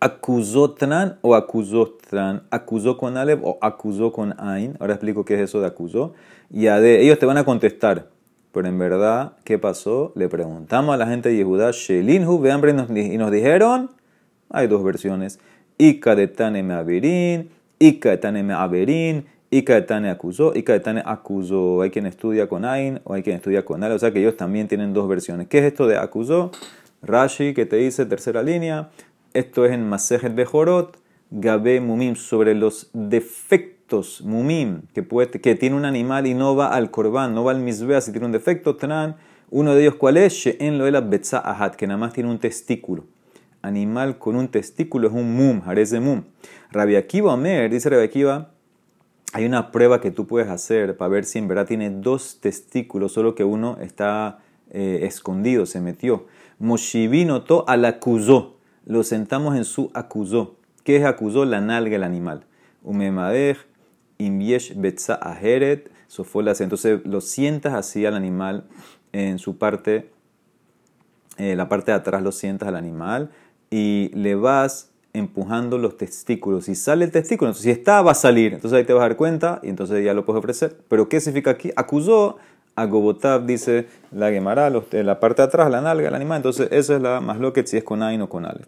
¿Acusó 0.00 0.70
Tran 0.70 1.18
o 1.20 1.34
acusó 1.34 1.98
Tran? 2.08 2.44
¿Acusó 2.50 2.96
con 2.96 3.18
Aleph 3.18 3.40
o 3.42 3.58
acusó 3.60 4.10
con 4.10 4.34
Ain? 4.40 4.78
Ahora 4.80 4.94
explico 4.94 5.26
qué 5.26 5.34
es 5.34 5.40
eso 5.42 5.60
de 5.60 5.66
acusó. 5.66 6.14
Y 6.50 6.66
ellos 6.66 7.18
te 7.18 7.26
van 7.26 7.36
a 7.36 7.44
contestar. 7.44 8.13
Pero 8.54 8.68
en 8.68 8.78
verdad, 8.78 9.32
¿qué 9.42 9.58
pasó? 9.58 10.12
Le 10.14 10.28
preguntamos 10.28 10.94
a 10.94 10.96
la 10.96 11.08
gente 11.08 11.28
de 11.28 11.36
Yehudá, 11.36 11.72
Shelinhu, 11.72 12.38
ve 12.40 12.52
hambre, 12.52 12.70
y 12.70 13.18
nos 13.18 13.30
dijeron, 13.32 13.90
hay 14.48 14.68
dos 14.68 14.84
versiones, 14.84 15.40
Ika 15.76 16.14
de 16.14 16.28
Tane 16.28 16.62
me 16.62 16.74
aberín, 16.74 17.50
Ika 17.80 18.10
de 18.10 18.18
Tane 18.18 18.44
me 18.44 18.54
aberín, 18.54 19.26
Ika 19.50 19.74
de 19.74 19.82
Tane 19.82 20.08
acusó, 20.08 20.54
Ika 20.54 20.72
de 20.72 20.80
Tane 20.80 21.02
acusó. 21.04 21.82
Hay 21.82 21.90
quien 21.90 22.06
estudia 22.06 22.48
con 22.48 22.64
Ain 22.64 23.00
o 23.02 23.14
hay 23.14 23.24
quien 23.24 23.36
estudia 23.36 23.64
con 23.64 23.82
Ale, 23.82 23.96
o 23.96 23.98
sea 23.98 24.12
que 24.12 24.20
ellos 24.20 24.36
también 24.36 24.68
tienen 24.68 24.92
dos 24.92 25.08
versiones. 25.08 25.48
¿Qué 25.48 25.58
es 25.58 25.64
esto 25.64 25.88
de 25.88 25.98
acusó? 25.98 26.52
Rashi 27.02 27.54
que 27.54 27.66
te 27.66 27.76
dice 27.76 28.06
tercera 28.06 28.44
línea, 28.44 28.90
esto 29.32 29.64
es 29.64 29.72
en 29.72 29.88
Masejet 29.88 30.32
Bejorot, 30.32 30.96
Gabe 31.32 31.80
Mumim, 31.80 32.14
sobre 32.14 32.54
los 32.54 32.88
mumim, 34.22 34.82
que, 34.92 35.54
tiene 35.54 35.76
un 35.76 35.84
animal 35.84 36.26
y 36.26 36.34
no 36.34 36.56
va 36.56 36.68
al 36.68 36.90
corbán, 36.90 37.34
no 37.34 37.44
va 37.44 37.52
al 37.52 37.60
misbea 37.60 38.00
si 38.00 38.10
tiene 38.10 38.26
un 38.26 38.32
defecto, 38.32 38.76
tran, 38.76 39.16
uno 39.50 39.74
de 39.74 39.82
ellos 39.82 39.94
cuál 39.96 40.16
es, 40.16 40.32
She'en 40.32 40.78
lo 40.78 40.84
ahat, 40.84 41.74
que 41.76 41.86
nada 41.86 41.98
más 41.98 42.12
tiene 42.12 42.30
un 42.30 42.38
testículo. 42.38 43.04
Animal 43.62 44.18
con 44.18 44.36
un 44.36 44.48
testículo 44.48 45.08
es 45.08 45.14
un 45.14 45.34
mum, 45.34 45.62
jarez 45.62 45.90
de 45.90 46.00
mum. 46.00 46.24
Rabbi 46.70 46.96
Akiva 46.96 47.36
dice 47.68 47.88
Rabbi 47.88 48.02
Akiva, 48.02 48.50
hay 49.32 49.46
una 49.46 49.72
prueba 49.72 50.00
que 50.00 50.10
tú 50.10 50.26
puedes 50.26 50.48
hacer 50.48 50.96
para 50.96 51.08
ver 51.08 51.24
si 51.24 51.38
en 51.38 51.48
verdad 51.48 51.66
tiene 51.66 51.90
dos 51.90 52.38
testículos, 52.40 53.12
solo 53.12 53.34
que 53.34 53.42
uno 53.42 53.78
está 53.80 54.38
eh, 54.70 55.00
escondido, 55.02 55.66
se 55.66 55.80
metió. 55.80 56.26
Moshivino 56.58 57.42
to 57.42 57.64
al 57.66 57.84
acusó, 57.84 58.58
lo 58.86 59.02
sentamos 59.02 59.56
en 59.56 59.64
su 59.64 59.90
acusó. 59.94 60.56
¿Qué 60.84 60.96
es 60.96 61.04
acusó? 61.04 61.44
La 61.44 61.60
nalga 61.60 61.96
el 61.96 62.04
animal. 62.04 62.44
Umemadej 62.82 63.56
Inviesh 64.24 64.74
Betza 64.76 65.18
Aheret, 65.20 65.90
Sofolas. 66.06 66.60
Entonces 66.60 67.00
lo 67.04 67.20
sientas 67.20 67.74
así 67.74 68.06
al 68.06 68.14
animal 68.14 68.64
en 69.12 69.38
su 69.38 69.58
parte, 69.58 70.10
eh, 71.38 71.56
la 71.56 71.68
parte 71.68 71.92
de 71.92 71.96
atrás 71.96 72.22
lo 72.22 72.32
sientas 72.32 72.68
al 72.68 72.76
animal 72.76 73.30
y 73.70 74.10
le 74.14 74.34
vas 74.34 74.90
empujando 75.12 75.78
los 75.78 75.96
testículos. 75.96 76.64
Si 76.64 76.74
sale 76.74 77.04
el 77.04 77.12
testículo, 77.12 77.54
si 77.54 77.70
está, 77.70 78.02
va 78.02 78.12
a 78.12 78.16
salir. 78.16 78.52
Entonces 78.52 78.76
ahí 78.78 78.84
te 78.84 78.92
vas 78.92 79.04
a 79.04 79.08
dar 79.08 79.16
cuenta 79.16 79.60
y 79.62 79.68
entonces 79.68 80.04
ya 80.04 80.12
lo 80.12 80.24
puedes 80.24 80.40
ofrecer. 80.40 80.76
Pero 80.88 81.08
¿qué 81.08 81.20
significa 81.20 81.52
aquí? 81.52 81.70
Acusó 81.76 82.36
Agobotab 82.76 83.46
dice 83.46 83.86
la 84.10 84.30
Gemara, 84.30 84.70
la 84.70 85.20
parte 85.20 85.42
de 85.42 85.48
atrás, 85.48 85.70
la 85.70 85.80
nalga, 85.80 86.08
el 86.08 86.14
animal. 86.14 86.38
Entonces, 86.38 86.68
esa 86.72 86.96
es 86.96 87.02
la 87.02 87.20
más 87.20 87.38
loquet 87.38 87.66
si 87.66 87.76
es 87.76 87.84
con 87.84 88.02
Ain 88.02 88.20
o 88.22 88.28
con 88.28 88.44
Ale. 88.44 88.62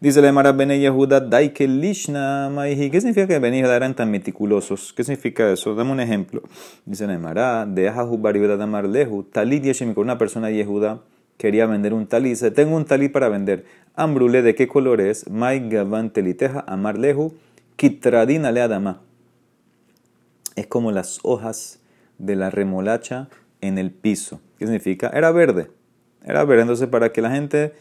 Dice 0.00 0.20
la 0.22 0.28
Gemara 0.28 0.52
Bene 0.52 0.78
Yehuda, 0.78 1.20
Daike 1.20 1.66
Lishna 1.66 2.48
Maihi. 2.48 2.90
¿Qué 2.90 3.00
significa 3.00 3.26
que 3.26 3.38
Bene 3.38 3.58
Yehuda 3.58 3.76
eran 3.76 3.94
tan 3.94 4.10
meticulosos? 4.10 4.92
¿Qué 4.92 5.04
significa 5.04 5.50
eso? 5.50 5.74
Dame 5.74 5.92
un 5.92 6.00
ejemplo. 6.00 6.42
Dice 6.86 7.06
la 7.06 7.14
Gemara, 7.14 7.66
de 7.66 7.88
Ahahu 7.88 8.18
Bariuda 8.18 8.56
Damar 8.56 8.86
Lehu, 8.86 9.24
Talit 9.24 9.64
Yeshemi, 9.64 9.94
con 9.94 10.04
una 10.04 10.16
persona 10.16 10.50
Yehuda 10.50 11.00
quería 11.40 11.66
vender 11.66 11.94
un 11.94 12.06
talí. 12.06 12.30
Dice, 12.30 12.50
tengo 12.50 12.76
un 12.76 12.84
talí 12.84 13.08
para 13.08 13.30
vender. 13.30 13.64
Ambrule, 13.96 14.42
¿de 14.42 14.54
qué 14.54 14.68
color 14.68 15.00
es? 15.00 15.28
Mai 15.30 15.68
Gavan 15.70 16.10
Teliteja, 16.10 16.64
Amar 16.66 16.98
Lehu, 16.98 17.32
Kitradina 17.76 18.52
Le 18.52 18.60
Adama. 18.60 19.00
Es 20.54 20.66
como 20.66 20.92
las 20.92 21.18
hojas 21.22 21.79
de 22.20 22.36
la 22.36 22.50
remolacha 22.50 23.28
en 23.60 23.78
el 23.78 23.90
piso. 23.90 24.40
¿Qué 24.58 24.66
significa? 24.66 25.10
Era 25.12 25.32
verde. 25.32 25.70
Era 26.24 26.44
verde. 26.44 26.62
Entonces, 26.62 26.88
para 26.88 27.12
que 27.12 27.22
la 27.22 27.30
gente 27.30 27.72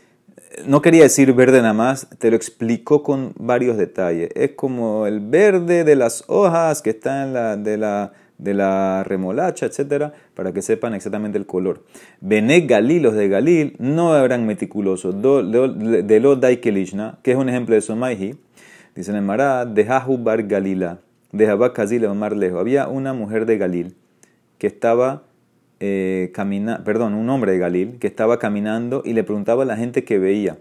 no 0.65 0.81
quería 0.81 1.03
decir 1.03 1.33
verde 1.33 1.61
nada 1.61 1.73
más, 1.73 2.07
te 2.17 2.29
lo 2.29 2.35
explicó 2.35 3.03
con 3.03 3.33
varios 3.37 3.77
detalles. 3.77 4.29
Es 4.35 4.51
como 4.51 5.07
el 5.07 5.19
verde 5.19 5.83
de 5.83 5.95
las 5.95 6.23
hojas 6.27 6.81
que 6.81 6.91
está 6.91 7.23
en 7.23 7.33
la, 7.33 7.57
de, 7.57 7.77
la, 7.77 8.13
de 8.37 8.53
la 8.53 9.03
remolacha, 9.03 9.65
etcétera, 9.65 10.13
para 10.33 10.53
que 10.53 10.61
sepan 10.61 10.93
exactamente 10.93 11.37
el 11.37 11.45
color. 11.45 11.83
Bené 12.21 12.61
Galil, 12.61 13.03
los 13.03 13.15
de 13.15 13.27
Galil, 13.27 13.75
no 13.79 14.17
eran 14.17 14.45
meticulosos. 14.45 15.15
De 15.21 16.19
lo 16.19 16.35
Daikelishna, 16.35 17.19
que 17.23 17.31
es 17.31 17.37
un 17.37 17.49
ejemplo 17.49 17.75
de 17.75 17.81
Somaihi, 17.81 18.35
dicen 18.95 19.15
en 19.15 19.25
Mará, 19.25 19.65
de 19.65 19.83
Bar 19.83 20.43
Galila, 20.43 20.99
de 21.31 21.71
Kazil 21.73 22.05
Omar 22.05 22.35
Lejo. 22.35 22.59
Había 22.59 22.87
una 22.87 23.13
mujer 23.13 23.45
de 23.45 23.57
Galil 23.57 23.95
que 24.59 24.67
estaba 24.67 25.23
eh, 25.79 26.31
caminando, 26.33 26.83
perdón, 26.83 27.15
un 27.15 27.29
hombre 27.29 27.53
de 27.53 27.57
Galil 27.57 27.97
que 27.99 28.07
estaba 28.07 28.37
caminando 28.37 29.01
y 29.05 29.13
le 29.13 29.23
preguntaba 29.23 29.63
a 29.63 29.65
la 29.65 29.77
gente 29.77 30.03
que 30.03 30.19
veía, 30.19 30.57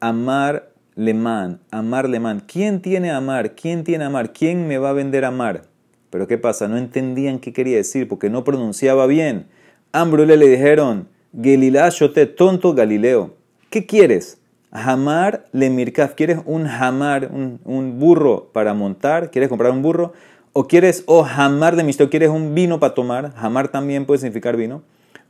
Amar 0.00 0.70
Lemán, 0.96 1.60
Amar 1.70 2.08
Lemán, 2.08 2.42
¿quién 2.46 2.80
tiene 2.80 3.12
Amar? 3.12 3.54
¿Quién 3.54 3.84
tiene 3.84 4.04
Amar? 4.04 4.32
¿Quién 4.32 4.66
me 4.66 4.78
va 4.78 4.90
a 4.90 4.94
vender 4.94 5.24
Amar? 5.24 5.62
Pero 6.10 6.26
¿qué 6.26 6.38
pasa? 6.38 6.66
No 6.66 6.78
entendían 6.78 7.38
qué 7.38 7.52
quería 7.52 7.76
decir 7.76 8.08
porque 8.08 8.30
no 8.30 8.42
pronunciaba 8.42 9.06
bien. 9.06 9.46
Ambrule 9.92 10.36
le 10.36 10.48
dijeron, 10.48 11.08
Gelilá 11.40 11.90
te 11.90 12.26
tonto 12.26 12.74
Galileo, 12.74 13.34
¿qué 13.70 13.86
quieres? 13.86 14.40
Hamar 14.70 15.46
le 15.52 15.70
mirkaf, 15.70 16.14
¿quieres 16.14 16.38
un 16.44 16.66
hamar, 16.66 17.30
un, 17.32 17.60
un 17.64 17.98
burro 17.98 18.50
para 18.52 18.74
montar? 18.74 19.30
¿Quieres 19.30 19.48
comprar 19.48 19.72
un 19.72 19.82
burro? 19.82 20.12
O 20.60 20.66
quieres 20.66 21.04
o 21.06 21.22
jamar 21.22 21.76
de 21.76 21.84
misto, 21.84 22.10
quieres 22.10 22.30
un 22.30 22.52
vino 22.52 22.80
para 22.80 22.92
tomar, 22.92 23.32
jamar 23.34 23.68
también 23.68 24.06
puede 24.06 24.18
significar 24.18 24.56
vino, 24.56 24.82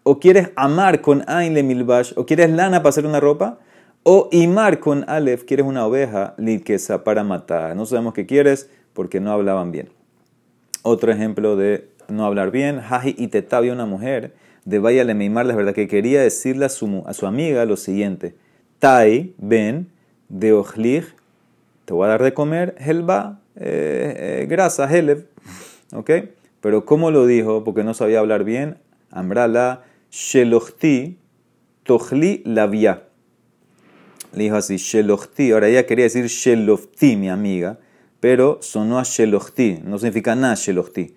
o 0.03 0.21
quieres 0.21 0.49
amar 0.57 1.03
con 1.03 1.23
ain 1.29 1.53
le 1.53 1.63
milbash, 1.63 2.15
o 2.17 2.25
quieres 2.25 2.49
lana 2.49 2.79
para 2.79 2.89
hacer 2.89 3.05
una 3.05 3.21
ropa, 3.21 3.59
o 4.05 4.31
imar 4.33 4.81
con 4.81 5.05
alef, 5.07 5.45
quieres 5.45 5.67
una 5.67 5.85
oveja 5.85 6.33
litkesa 6.39 7.05
para 7.05 7.25
matar. 7.25 7.77
No 7.77 7.85
sabemos 7.85 8.15
qué 8.15 8.25
quieres 8.25 8.71
porque 8.95 9.21
no 9.21 9.31
hablaban 9.31 9.71
bien. 9.71 9.91
Otro 10.81 11.13
ejemplo 11.13 11.57
de 11.57 11.91
no 12.09 12.25
hablar 12.25 12.51
bien, 12.51 12.81
Haji 12.81 13.15
y 13.19 13.29
Tetabia, 13.29 13.75
una 13.75 13.85
mujer 13.85 14.33
de 14.65 14.79
Vaya 14.79 15.05
le 15.05 15.13
Meimar, 15.13 15.45
la 15.45 15.55
verdad 15.55 15.75
que 15.75 15.89
quería 15.89 16.23
decirle 16.23 16.65
a 16.65 16.71
su, 16.71 17.05
amiga 17.27 17.67
lo 17.67 17.77
siguiente: 17.77 18.35
Tai, 18.79 19.35
ven, 19.37 19.91
de 20.31 20.55
Ojlig, 20.55 21.05
te 21.85 21.93
voy 21.93 22.07
a 22.07 22.09
dar 22.09 22.23
de 22.23 22.33
comer, 22.33 22.77
Helba, 22.79 23.41
eh, 23.61 24.43
eh, 24.43 24.47
grasa, 24.49 24.91
Helev. 24.91 25.27
¿Ok? 25.93 26.11
Pero 26.61 26.85
¿cómo 26.85 27.11
lo 27.11 27.27
dijo? 27.27 27.65
Porque 27.65 27.85
no 27.85 27.95
sabía 27.95 28.21
hablar 28.21 28.45
bien. 28.45 28.79
Ambrala, 29.11 29.85
Shelochti, 30.11 31.19
Tochli 31.83 32.43
Lavia. 32.45 33.05
Le 34.33 34.45
dijo 34.45 34.57
así, 34.57 34.77
Shelochti. 34.77 35.53
Ahora 35.53 35.69
ella 35.69 35.87
quería 35.87 36.05
decir 36.05 36.27
Shelofti, 36.27 37.17
mi 37.17 37.29
amiga, 37.31 37.79
pero 38.21 38.59
sonó 38.61 38.99
a 38.99 39.03
Shelochti. 39.03 39.81
No 39.85 39.99
significa 39.99 40.35
nada 40.35 40.55
Shelochti. 40.55 41.15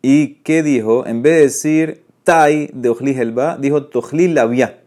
¿Y 0.00 0.34
qué 0.44 0.62
dijo? 0.62 1.06
En 1.06 1.22
vez 1.22 1.34
de 1.34 1.40
decir 1.42 2.04
Tai 2.24 2.70
de 2.72 2.88
Ojli 2.88 3.12
Helba, 3.12 3.56
dijo 3.58 3.84
Tochli 3.86 4.28
Lavia. 4.28 4.80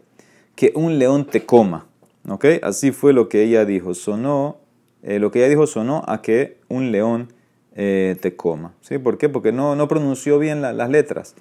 Que 0.54 0.72
un 0.74 0.98
león 0.98 1.26
te 1.26 1.44
coma. 1.44 1.86
¿Ok? 2.28 2.46
Así 2.62 2.92
fue 2.92 3.12
lo 3.12 3.28
que 3.28 3.42
ella 3.42 3.64
dijo. 3.64 3.94
Sonó 3.94 4.58
eh, 5.02 5.18
lo 5.18 5.30
que 5.30 5.40
ella 5.40 5.48
dijo 5.48 5.66
sonó 5.66 6.02
a 6.06 6.22
que 6.22 6.58
un 6.68 6.92
león 6.92 7.32
eh, 7.74 8.16
te 8.20 8.36
coma. 8.36 8.72
¿Sí? 8.80 8.98
¿Por 8.98 9.18
qué? 9.18 9.28
Porque 9.28 9.52
no, 9.52 9.88
pronunció 9.88 10.38
bien 10.38 10.62
las 10.62 10.90
letras. 10.90 11.34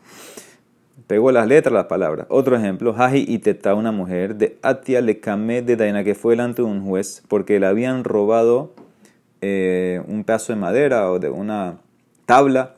Pegó 1.08 1.32
las 1.32 1.48
letras, 1.48 1.74
las 1.74 1.86
palabras. 1.86 2.26
Otro 2.30 2.56
ejemplo, 2.56 2.96
Haji 2.98 3.26
y 3.28 3.40
Teta, 3.40 3.76
una 3.76 3.92
mujer 3.92 4.36
de 4.36 4.58
Atia 4.62 5.02
Lekame 5.02 5.62
de 5.62 5.76
Daina, 5.76 6.04
que 6.04 6.16
fue 6.16 6.34
delante 6.34 6.62
de 6.62 6.68
un 6.68 6.84
juez 6.86 7.24
porque 7.28 7.60
le 7.60 7.68
habían 7.68 8.04
robado 8.04 8.74
eh, 9.42 10.02
un 10.08 10.24
pedazo 10.24 10.54
de 10.54 10.60
madera 10.60 11.12
o 11.12 11.20
de 11.20 11.30
una 11.30 11.78
tabla. 12.26 12.76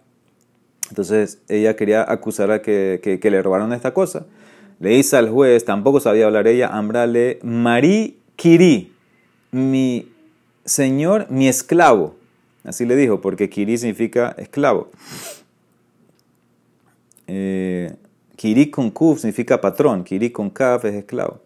Entonces 0.89 1.41
ella 1.47 1.75
quería 1.75 2.09
acusar 2.09 2.51
a 2.51 2.61
que, 2.61 3.19
le 3.21 3.41
robaron 3.41 3.71
esta 3.71 3.93
cosa. 3.93 4.25
Le 4.79 4.89
dice 4.89 5.15
al 5.15 5.29
juez, 5.29 5.63
tampoco 5.63 5.99
sabía 5.99 6.25
hablar 6.25 6.47
ella, 6.47 6.67
Ambrale, 6.67 7.39
Mari 7.43 8.19
Kiri, 8.35 8.93
mi 9.51 10.11
Señor, 10.67 11.27
mi 11.29 11.47
esclavo. 11.47 12.17
Así 12.65 12.85
le 12.85 12.97
dijo, 12.97 13.21
porque 13.21 13.49
Kiri 13.49 13.77
significa 13.77 14.35
esclavo. 14.37 14.91
Eh, 17.25 17.95
Kiri 18.35 18.69
con 18.69 18.91
Kuf 18.91 19.21
significa 19.21 19.61
patrón. 19.61 20.03
Kiri 20.03 20.29
con 20.29 20.49
Kaf 20.49 20.83
es 20.83 20.95
esclavo. 20.95 21.39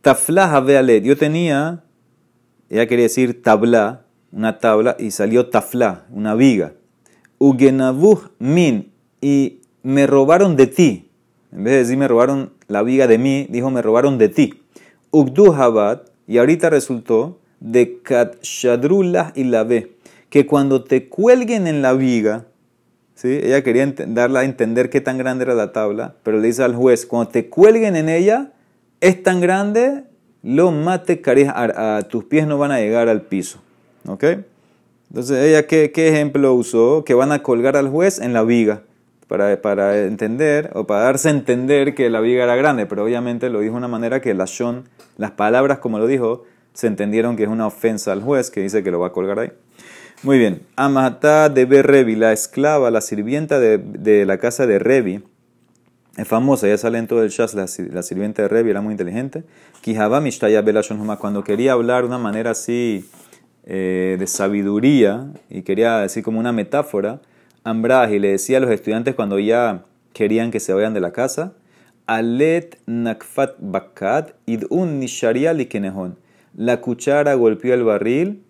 Tafla 0.00 0.58
vealet. 0.60 1.04
Yo 1.04 1.18
tenía, 1.18 1.84
ella 2.70 2.86
quería 2.86 3.04
decir 3.04 3.42
tabla, 3.42 4.06
una 4.32 4.58
tabla, 4.58 4.96
y 4.98 5.10
salió 5.10 5.50
tafla, 5.50 6.06
una 6.10 6.34
viga. 6.34 6.72
Ugenavuh 7.36 8.30
min. 8.38 8.90
Y 9.20 9.60
me 9.82 10.06
robaron 10.06 10.56
de 10.56 10.66
ti. 10.66 11.10
En 11.52 11.62
vez 11.62 11.74
de 11.74 11.78
decir 11.80 11.98
me 11.98 12.08
robaron 12.08 12.54
la 12.68 12.82
viga 12.82 13.06
de 13.06 13.18
mí, 13.18 13.46
dijo 13.50 13.70
me 13.70 13.82
robaron 13.82 14.16
de 14.16 14.30
ti. 14.30 14.62
Ugdu 15.10 15.54
Y 16.26 16.38
ahorita 16.38 16.70
resultó 16.70 17.38
de 17.60 18.00
Kat 18.02 18.42
Shadrullah 18.42 19.32
y 19.34 19.44
la 19.44 19.64
B, 19.64 19.92
que 20.30 20.46
cuando 20.46 20.84
te 20.84 21.08
cuelguen 21.08 21.66
en 21.66 21.82
la 21.82 21.92
viga, 21.94 22.46
¿sí? 23.14 23.40
ella 23.42 23.62
quería 23.62 23.92
darla 24.06 24.40
a 24.40 24.44
entender 24.44 24.90
qué 24.90 25.00
tan 25.00 25.18
grande 25.18 25.44
era 25.44 25.54
la 25.54 25.72
tabla, 25.72 26.14
pero 26.22 26.38
le 26.38 26.46
dice 26.46 26.62
al 26.62 26.74
juez, 26.74 27.06
cuando 27.06 27.30
te 27.30 27.48
cuelguen 27.48 27.96
en 27.96 28.08
ella, 28.08 28.52
es 29.00 29.22
tan 29.22 29.40
grande, 29.40 30.04
lo 30.42 30.70
mate 30.70 31.20
a, 31.54 32.02
tus 32.08 32.24
pies 32.24 32.46
no 32.46 32.58
van 32.58 32.72
a 32.72 32.78
llegar 32.78 33.08
al 33.08 33.22
piso. 33.22 33.60
¿Ok? 34.06 34.24
Entonces, 35.10 35.44
ella, 35.44 35.66
¿qué, 35.66 35.90
¿qué, 35.90 36.08
ejemplo 36.08 36.54
usó? 36.54 37.04
Que 37.04 37.14
van 37.14 37.32
a 37.32 37.42
colgar 37.42 37.76
al 37.76 37.88
juez 37.88 38.20
en 38.20 38.32
la 38.32 38.42
viga. 38.42 38.82
Para, 39.26 39.60
para, 39.60 40.04
entender 40.04 40.70
o 40.72 40.86
para 40.86 41.02
darse 41.02 41.28
a 41.28 41.32
entender 41.32 41.94
que 41.94 42.08
la 42.08 42.20
viga 42.20 42.44
era 42.44 42.56
grande, 42.56 42.86
pero 42.86 43.04
obviamente 43.04 43.50
lo 43.50 43.60
dijo 43.60 43.72
de 43.72 43.78
una 43.78 43.88
manera 43.88 44.22
que 44.22 44.32
la 44.32 44.46
Shon, 44.46 44.88
las 45.18 45.32
palabras 45.32 45.80
como 45.80 45.98
lo 45.98 46.06
dijo, 46.06 46.44
se 46.78 46.86
entendieron 46.86 47.34
que 47.34 47.42
es 47.42 47.48
una 47.48 47.66
ofensa 47.66 48.12
al 48.12 48.22
juez 48.22 48.52
que 48.52 48.60
dice 48.60 48.84
que 48.84 48.92
lo 48.92 49.00
va 49.00 49.08
a 49.08 49.12
colgar 49.12 49.40
ahí. 49.40 49.50
Muy 50.22 50.38
bien. 50.38 50.62
Amata 50.76 51.48
de 51.48 51.64
Revi, 51.82 52.14
la 52.14 52.32
esclava, 52.32 52.88
la 52.92 53.00
sirvienta 53.00 53.58
de, 53.58 54.24
la 54.24 54.38
casa 54.38 54.64
de 54.64 54.78
Revi, 54.78 55.24
es 56.16 56.28
famosa, 56.28 56.68
ya 56.68 56.78
sale 56.78 56.98
en 56.98 57.08
todo 57.08 57.24
el 57.24 57.30
Shas, 57.30 57.54
la, 57.54 57.66
sirvienta 57.66 58.42
de 58.42 58.48
Revi 58.48 58.70
era 58.70 58.80
muy 58.80 58.92
inteligente. 58.92 59.42
Cuando 61.18 61.42
quería 61.42 61.72
hablar 61.72 62.02
de 62.02 62.06
una 62.06 62.18
manera 62.18 62.52
así 62.52 63.10
eh, 63.64 64.14
de 64.16 64.26
sabiduría 64.28 65.32
y 65.50 65.62
quería 65.62 65.98
decir 65.98 66.22
como 66.22 66.38
una 66.38 66.52
metáfora, 66.52 67.20
y 67.64 68.18
le 68.20 68.28
decía 68.28 68.58
a 68.58 68.60
los 68.60 68.70
estudiantes 68.70 69.16
cuando 69.16 69.40
ya 69.40 69.82
querían 70.12 70.52
que 70.52 70.60
se 70.60 70.72
vayan 70.72 70.94
de 70.94 71.00
la 71.00 71.10
casa, 71.10 71.54
Alet 72.06 72.78
nakfat 72.86 73.56
bakat 73.58 74.30
idun 74.46 75.00
nisharia 75.00 75.52
likenehon 75.52 76.16
la 76.54 76.80
cuchara 76.80 77.34
golpeó 77.34 77.74
el 77.74 77.84
barril, 77.84 78.42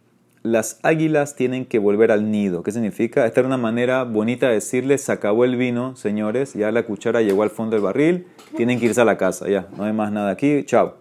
las 0.43 0.79
águilas 0.83 1.37
tienen 1.37 1.67
que 1.67 1.79
volver 1.79 2.13
al 2.13 2.31
nido. 2.31 2.63
¿Qué 2.63 2.73
significa? 2.73 3.27
Esta 3.27 3.41
era 3.41 3.49
una 3.49 3.57
manera 3.57 4.05
bonita 4.05 4.49
de 4.49 4.55
decirles, 4.55 5.03
se 5.03 5.13
acabó 5.13 5.45
el 5.45 5.57
vino, 5.57 5.97
señores, 5.97 6.55
ya 6.55 6.71
la 6.73 6.85
cuchara 6.85 7.23
llegó 7.23 7.43
al 7.43 7.51
fondo 7.51 7.77
del 7.77 7.83
barril, 7.83 8.27
tienen 8.57 8.79
que 8.81 8.87
irse 8.87 9.01
a 9.01 9.05
la 9.05 9.17
casa, 9.17 9.49
ya, 9.49 9.69
no 9.77 9.85
hay 9.85 9.93
más 9.93 10.13
nada 10.13 10.31
aquí, 10.31 10.65
chao. 10.65 10.97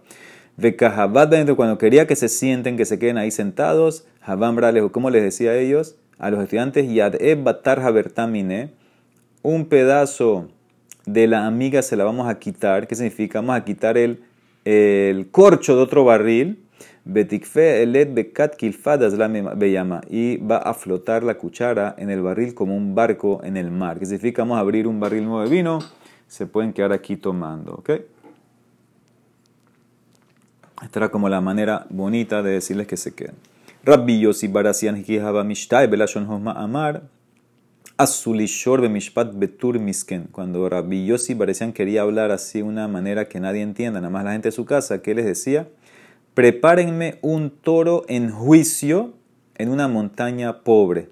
Dentro, 0.56 1.54
cuando 1.54 1.78
quería 1.78 2.08
que 2.08 2.16
se 2.16 2.28
sienten, 2.28 2.76
que 2.76 2.84
se 2.84 2.98
queden 2.98 3.16
ahí 3.16 3.30
sentados, 3.30 4.06
Habam 4.20 4.56
¿cómo 4.90 5.08
les 5.08 5.22
decía 5.22 5.52
a 5.52 5.56
ellos? 5.56 5.94
A 6.18 6.30
los 6.30 6.42
estudiantes, 6.42 6.92
Yad 6.92 7.14
batar 7.44 7.78
habertamine, 7.78 8.72
un 9.42 9.66
pedazo 9.66 10.48
de 11.06 11.28
la 11.28 11.46
amiga 11.46 11.80
se 11.82 11.96
la 11.96 12.02
vamos 12.02 12.28
a 12.28 12.40
quitar. 12.40 12.88
¿Qué 12.88 12.96
significa? 12.96 13.40
Vamos 13.40 13.56
a 13.56 13.64
quitar 13.64 13.96
el, 13.96 14.24
el 14.64 15.30
corcho 15.30 15.76
de 15.76 15.82
otro 15.82 16.04
barril 16.04 16.58
Betikfe 17.08 17.82
elet 17.82 18.12
bekat 18.14 18.56
kilfadas 18.56 19.14
la 19.14 19.28
beyama. 19.28 20.02
Y 20.10 20.36
va 20.36 20.58
a 20.58 20.74
flotar 20.74 21.22
la 21.22 21.38
cuchara 21.38 21.94
en 21.96 22.10
el 22.10 22.20
barril 22.20 22.52
como 22.52 22.76
un 22.76 22.94
barco 22.94 23.40
en 23.42 23.56
el 23.56 23.70
mar. 23.70 23.98
Que 23.98 24.04
significa 24.04 24.42
vamos 24.42 24.58
a 24.58 24.60
abrir 24.60 24.86
un 24.86 25.00
barril 25.00 25.24
nuevo 25.24 25.42
de 25.42 25.48
vino, 25.48 25.78
se 26.26 26.46
pueden 26.46 26.74
quedar 26.74 26.92
aquí 26.92 27.16
tomando. 27.16 27.76
¿ok? 27.76 27.90
Esta 30.82 30.98
era 30.98 31.08
como 31.08 31.30
la 31.30 31.40
manera 31.40 31.86
bonita 31.88 32.42
de 32.42 32.50
decirles 32.50 32.86
que 32.86 32.98
se 32.98 33.14
queden. 33.14 33.36
Rabbi 33.84 34.20
Yossi 34.20 34.46
Barasian 34.48 34.98
Hikihaba 34.98 35.44
Mishtai 35.44 35.86
Belashon 35.86 36.28
Hosma 36.28 36.52
Amar 36.52 37.04
Azulishor 37.96 38.82
Bemishpat 38.82 39.32
Betur 39.32 39.78
Misken. 39.78 40.28
Cuando 40.30 40.68
Rabbi 40.68 41.06
Yossi 41.06 41.32
Barasian 41.32 41.72
quería 41.72 42.02
hablar 42.02 42.32
así 42.32 42.60
una 42.60 42.86
manera 42.86 43.28
que 43.28 43.40
nadie 43.40 43.62
entienda, 43.62 44.00
nada 44.00 44.10
más 44.10 44.24
la 44.24 44.32
gente 44.32 44.48
de 44.48 44.52
su 44.52 44.66
casa, 44.66 45.00
¿qué 45.00 45.14
les 45.14 45.24
decía? 45.24 45.68
Prepárenme 46.38 47.18
un 47.20 47.50
toro 47.50 48.04
en 48.06 48.30
juicio 48.30 49.12
en 49.56 49.70
una 49.70 49.88
montaña 49.88 50.60
pobre. 50.60 51.08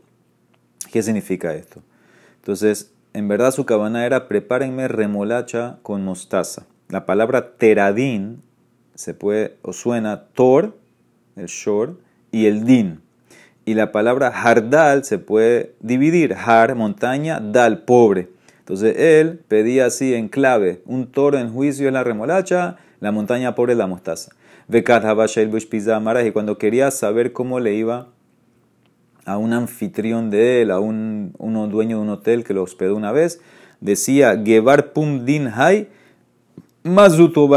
¿Qué 0.93 1.03
significa 1.03 1.53
esto? 1.53 1.83
Entonces, 2.37 2.93
en 3.13 3.27
verdad 3.27 3.51
su 3.51 3.67
cabana 3.67 4.07
era 4.07 4.29
prepárenme 4.29 4.87
remolacha 4.87 5.81
con 5.83 6.05
mostaza. 6.05 6.67
La 6.89 7.07
palabra 7.07 7.57
teradín 7.57 8.45
se 8.95 9.15
puede 9.15 9.57
o 9.63 9.73
suena 9.73 10.27
tor, 10.27 10.79
el 11.35 11.47
shor, 11.47 11.99
y 12.31 12.47
el 12.47 12.65
din. 12.65 13.01
Y 13.65 13.75
la 13.75 13.91
palabra 13.91 14.31
hardal 14.31 15.03
se 15.03 15.19
puede 15.19 15.75
dividir, 15.81 16.35
har, 16.35 16.77
montaña, 16.77 17.41
dal, 17.41 17.83
pobre. 17.83 18.29
Entonces 18.67 18.97
él 18.99 19.39
pedía 19.47 19.87
así 19.87 20.13
en 20.13 20.27
clave, 20.27 20.83
un 20.87 21.07
toro 21.07 21.39
en 21.39 21.53
juicio 21.53 21.87
es 21.87 21.93
la 21.93 22.03
remolacha, 22.03 22.79
la 22.99 23.13
montaña 23.13 23.55
pobre 23.55 23.75
es 23.75 23.79
la 23.79 23.87
mostaza. 23.87 24.33
Y 24.69 24.83
cuando 26.33 26.59
quería 26.59 26.91
saber 26.91 27.33
cómo 27.33 27.61
le 27.61 27.75
iba 27.75 28.09
a 29.25 29.39
un 29.39 29.53
anfitrión 29.53 30.31
de 30.31 30.63
él, 30.63 30.73
a 30.73 30.81
un 30.81 31.33
dueño 31.71 31.99
de 31.99 32.03
un 32.03 32.09
hotel 32.09 32.43
que 32.43 32.55
lo 32.55 32.65
hospedó 32.65 32.97
una 32.97 33.13
vez, 33.13 33.41
decía, 33.81 34.37
Gevar 34.45 34.93
pum 34.93 35.25
din 35.25 35.47
hay, 35.55 35.89
mazuto 36.83 37.49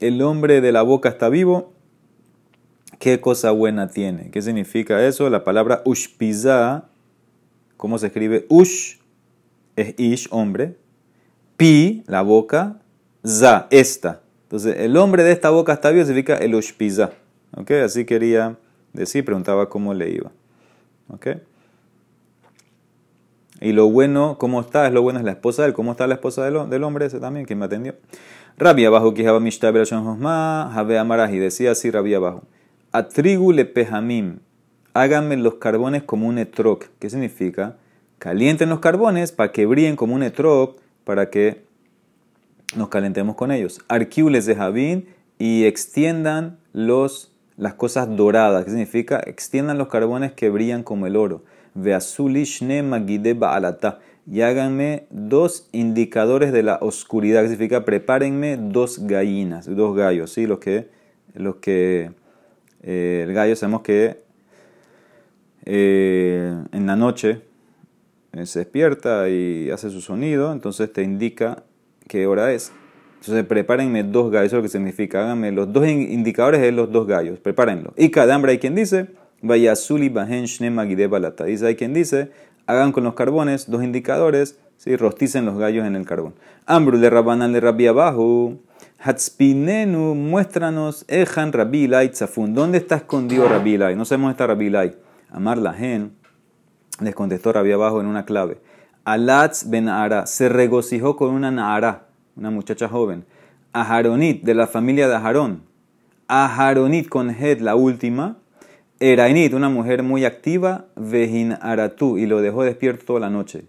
el 0.00 0.22
hombre 0.22 0.60
de 0.60 0.72
la 0.72 0.82
boca 0.82 1.08
está 1.10 1.28
vivo, 1.28 1.72
¿qué 2.98 3.20
cosa 3.20 3.52
buena 3.52 3.86
tiene? 3.86 4.32
¿Qué 4.32 4.42
significa 4.42 5.06
eso? 5.06 5.30
La 5.30 5.44
palabra 5.44 5.82
ushpiza, 5.84 6.88
¿cómo 7.76 7.98
se 7.98 8.08
escribe? 8.08 8.44
Ush 8.48 8.96
es 9.76 9.94
ish, 9.98 10.28
hombre. 10.30 10.76
Pi, 11.56 12.02
la 12.06 12.22
boca. 12.22 12.80
Za, 13.24 13.68
esta. 13.70 14.22
Entonces, 14.44 14.76
el 14.78 14.96
hombre 14.96 15.22
de 15.22 15.32
esta 15.32 15.50
boca 15.50 15.72
está 15.72 15.90
vivo 15.90 16.04
significa 16.04 16.36
el 16.36 16.54
ushpiza. 16.54 17.12
¿Ok? 17.56 17.70
Así 17.84 18.04
quería 18.04 18.56
decir, 18.92 19.24
preguntaba 19.24 19.68
cómo 19.68 19.94
le 19.94 20.10
iba. 20.10 20.30
¿Ok? 21.08 21.28
Y 23.60 23.72
lo 23.72 23.88
bueno, 23.88 24.36
¿cómo 24.38 24.60
está? 24.60 24.88
Es 24.88 24.92
lo 24.92 25.02
bueno, 25.02 25.20
es 25.20 25.24
la 25.24 25.32
esposa 25.32 25.62
de 25.62 25.68
él. 25.68 25.74
¿Cómo 25.74 25.92
está 25.92 26.06
la 26.06 26.14
esposa 26.14 26.44
del, 26.44 26.84
hombre 26.84 27.06
ese 27.06 27.20
también? 27.20 27.46
¿Quién 27.46 27.60
me 27.60 27.66
atendió? 27.66 27.94
Rabbi 28.58 28.84
abajo 28.84 29.14
que 29.14 29.30
mishta 29.40 29.72
Jabe 29.72 30.98
Amaraji. 30.98 31.38
Decía 31.38 31.70
así 31.70 31.90
Rabbi 31.90 32.14
abajo. 32.14 32.42
Atrigu 32.90 33.52
le 33.52 33.64
pejamim. 33.64 34.40
Háganme 34.94 35.36
los 35.36 35.54
carbones 35.54 36.02
como 36.02 36.26
un 36.26 36.38
etrog. 36.38 36.80
¿Qué 36.98 37.08
significa? 37.08 37.76
Calienten 38.22 38.68
los 38.68 38.78
carbones 38.78 39.32
para 39.32 39.50
que 39.50 39.66
brillen 39.66 39.96
como 39.96 40.14
un 40.14 40.22
etrog, 40.22 40.76
para 41.02 41.28
que 41.28 41.64
nos 42.76 42.88
calentemos 42.88 43.34
con 43.34 43.50
ellos. 43.50 43.80
Arquiules 43.88 44.46
de 44.46 44.54
Javín 44.54 45.08
y 45.40 45.64
extiendan 45.64 46.60
los, 46.72 47.32
las 47.56 47.74
cosas 47.74 48.16
doradas. 48.16 48.64
¿Qué 48.64 48.70
significa? 48.70 49.20
Extiendan 49.26 49.76
los 49.76 49.88
carbones 49.88 50.30
que 50.30 50.50
brillan 50.50 50.84
como 50.84 51.08
el 51.08 51.16
oro. 51.16 51.42
Veazulishne 51.74 52.84
magide 52.84 53.34
ba'alata 53.34 53.98
y 54.30 54.42
háganme 54.42 55.06
dos 55.10 55.68
indicadores 55.72 56.52
de 56.52 56.62
la 56.62 56.78
oscuridad, 56.80 57.42
que 57.42 57.48
significa 57.48 57.84
prepárenme 57.84 58.56
dos 58.56 59.04
gallinas, 59.04 59.66
dos 59.66 59.96
gallos, 59.96 60.30
¿sí? 60.30 60.46
Los 60.46 60.60
que, 60.60 60.90
los 61.34 61.56
que 61.56 62.12
eh, 62.84 63.24
el 63.26 63.34
gallo 63.34 63.56
sabemos 63.56 63.82
que 63.82 64.22
eh, 65.64 66.54
en 66.70 66.86
la 66.86 66.94
noche 66.94 67.50
se 68.44 68.60
despierta 68.60 69.28
y 69.28 69.70
hace 69.70 69.90
su 69.90 70.00
sonido, 70.00 70.52
entonces 70.52 70.92
te 70.92 71.02
indica 71.02 71.64
qué 72.08 72.26
hora 72.26 72.52
es. 72.52 72.72
Entonces 73.20 73.44
prepárenme 73.44 74.02
dos 74.02 74.32
gallos, 74.32 74.46
eso 74.46 74.56
es 74.56 74.58
lo 74.58 74.62
que 74.62 74.68
significa, 74.68 75.22
háganme 75.22 75.52
los 75.52 75.72
dos 75.72 75.86
indicadores 75.86 76.60
de 76.60 76.72
los 76.72 76.90
dos 76.90 77.06
gallos, 77.06 77.38
prepárenlo. 77.38 77.92
Y 77.96 78.10
cada 78.10 78.34
hambre 78.34 78.52
hay 78.52 78.58
quien 78.58 78.74
dice, 78.74 79.08
vaya 79.42 79.76
Zuli 79.76 80.08
Bahen 80.08 80.46
Balata. 81.10 81.44
Dice, 81.44 81.66
hay 81.66 81.76
quien 81.76 81.94
dice, 81.94 82.30
hagan 82.66 82.92
con 82.92 83.04
los 83.04 83.14
carbones 83.14 83.70
dos 83.70 83.84
indicadores, 83.84 84.58
¿sí? 84.76 84.96
rosticen 84.96 85.44
los 85.44 85.58
gallos 85.58 85.86
en 85.86 85.94
el 85.94 86.06
carbón. 86.06 86.34
Ambru 86.66 86.96
le 86.96 87.10
rabanan 87.10 87.52
le 87.52 87.60
rabbi 87.60 87.86
abajo. 87.86 88.58
Hatspinenu, 88.98 90.14
muéstranos, 90.14 91.04
Ejan 91.08 91.52
Rabbi 91.52 91.88
Tzafun. 91.88 92.54
¿Dónde 92.54 92.78
está 92.78 92.96
escondido 92.96 93.48
Rabbi 93.48 93.76
No 93.76 94.04
sabemos 94.04 94.28
dónde 94.28 94.30
está 94.30 94.46
Rabbi 94.46 94.96
Amar 95.30 95.58
la 95.58 95.72
gen, 95.72 96.12
les 97.00 97.14
contestó 97.14 97.52
Rabbi 97.52 97.72
abajo 97.72 98.00
en 98.00 98.06
una 98.06 98.24
clave. 98.24 98.58
Alatz 99.04 99.68
ben 99.68 99.88
Ara 99.88 100.26
se 100.26 100.48
regocijó 100.48 101.16
con 101.16 101.34
una 101.34 101.50
Naara, 101.50 102.06
una 102.36 102.50
muchacha 102.50 102.88
joven. 102.88 103.24
Aharonit, 103.72 104.44
de 104.44 104.54
la 104.54 104.66
familia 104.66 105.08
de 105.08 105.16
Aharón. 105.16 105.62
Aharonit 106.28 107.08
con 107.08 107.30
Het, 107.30 107.60
la 107.60 107.74
última. 107.74 108.36
Erainit, 109.00 109.54
una 109.54 109.68
mujer 109.68 110.04
muy 110.04 110.24
activa, 110.24 110.86
Vejin 110.94 111.56
Aratu, 111.60 112.18
y 112.18 112.26
lo 112.26 112.40
dejó 112.40 112.62
despierto 112.62 113.04
toda 113.04 113.20
la 113.20 113.30
noche. 113.30 113.64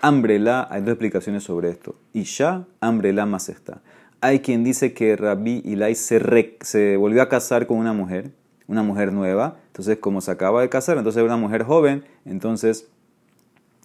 Ambrela, 0.00 0.66
hay 0.68 0.80
dos 0.80 0.90
explicaciones 0.90 1.44
sobre 1.44 1.70
esto. 1.70 1.94
Isha, 2.12 2.64
Ambrela 2.80 3.24
más 3.24 3.48
está. 3.48 3.82
Hay 4.20 4.40
quien 4.40 4.64
dice 4.64 4.92
que 4.92 5.14
Rabbi 5.14 5.62
Ilai 5.64 5.94
se 5.94 6.96
volvió 6.96 7.22
a 7.22 7.28
casar 7.28 7.66
con 7.66 7.78
una 7.78 7.92
mujer, 7.92 8.32
una 8.66 8.82
mujer 8.82 9.12
nueva. 9.12 9.56
Entonces, 9.68 9.98
como 9.98 10.20
se 10.20 10.30
acaba 10.30 10.60
de 10.60 10.68
casar, 10.68 10.96
entonces 10.96 11.22
era 11.22 11.34
una 11.34 11.40
mujer 11.40 11.64
joven, 11.64 12.04
entonces 12.24 12.88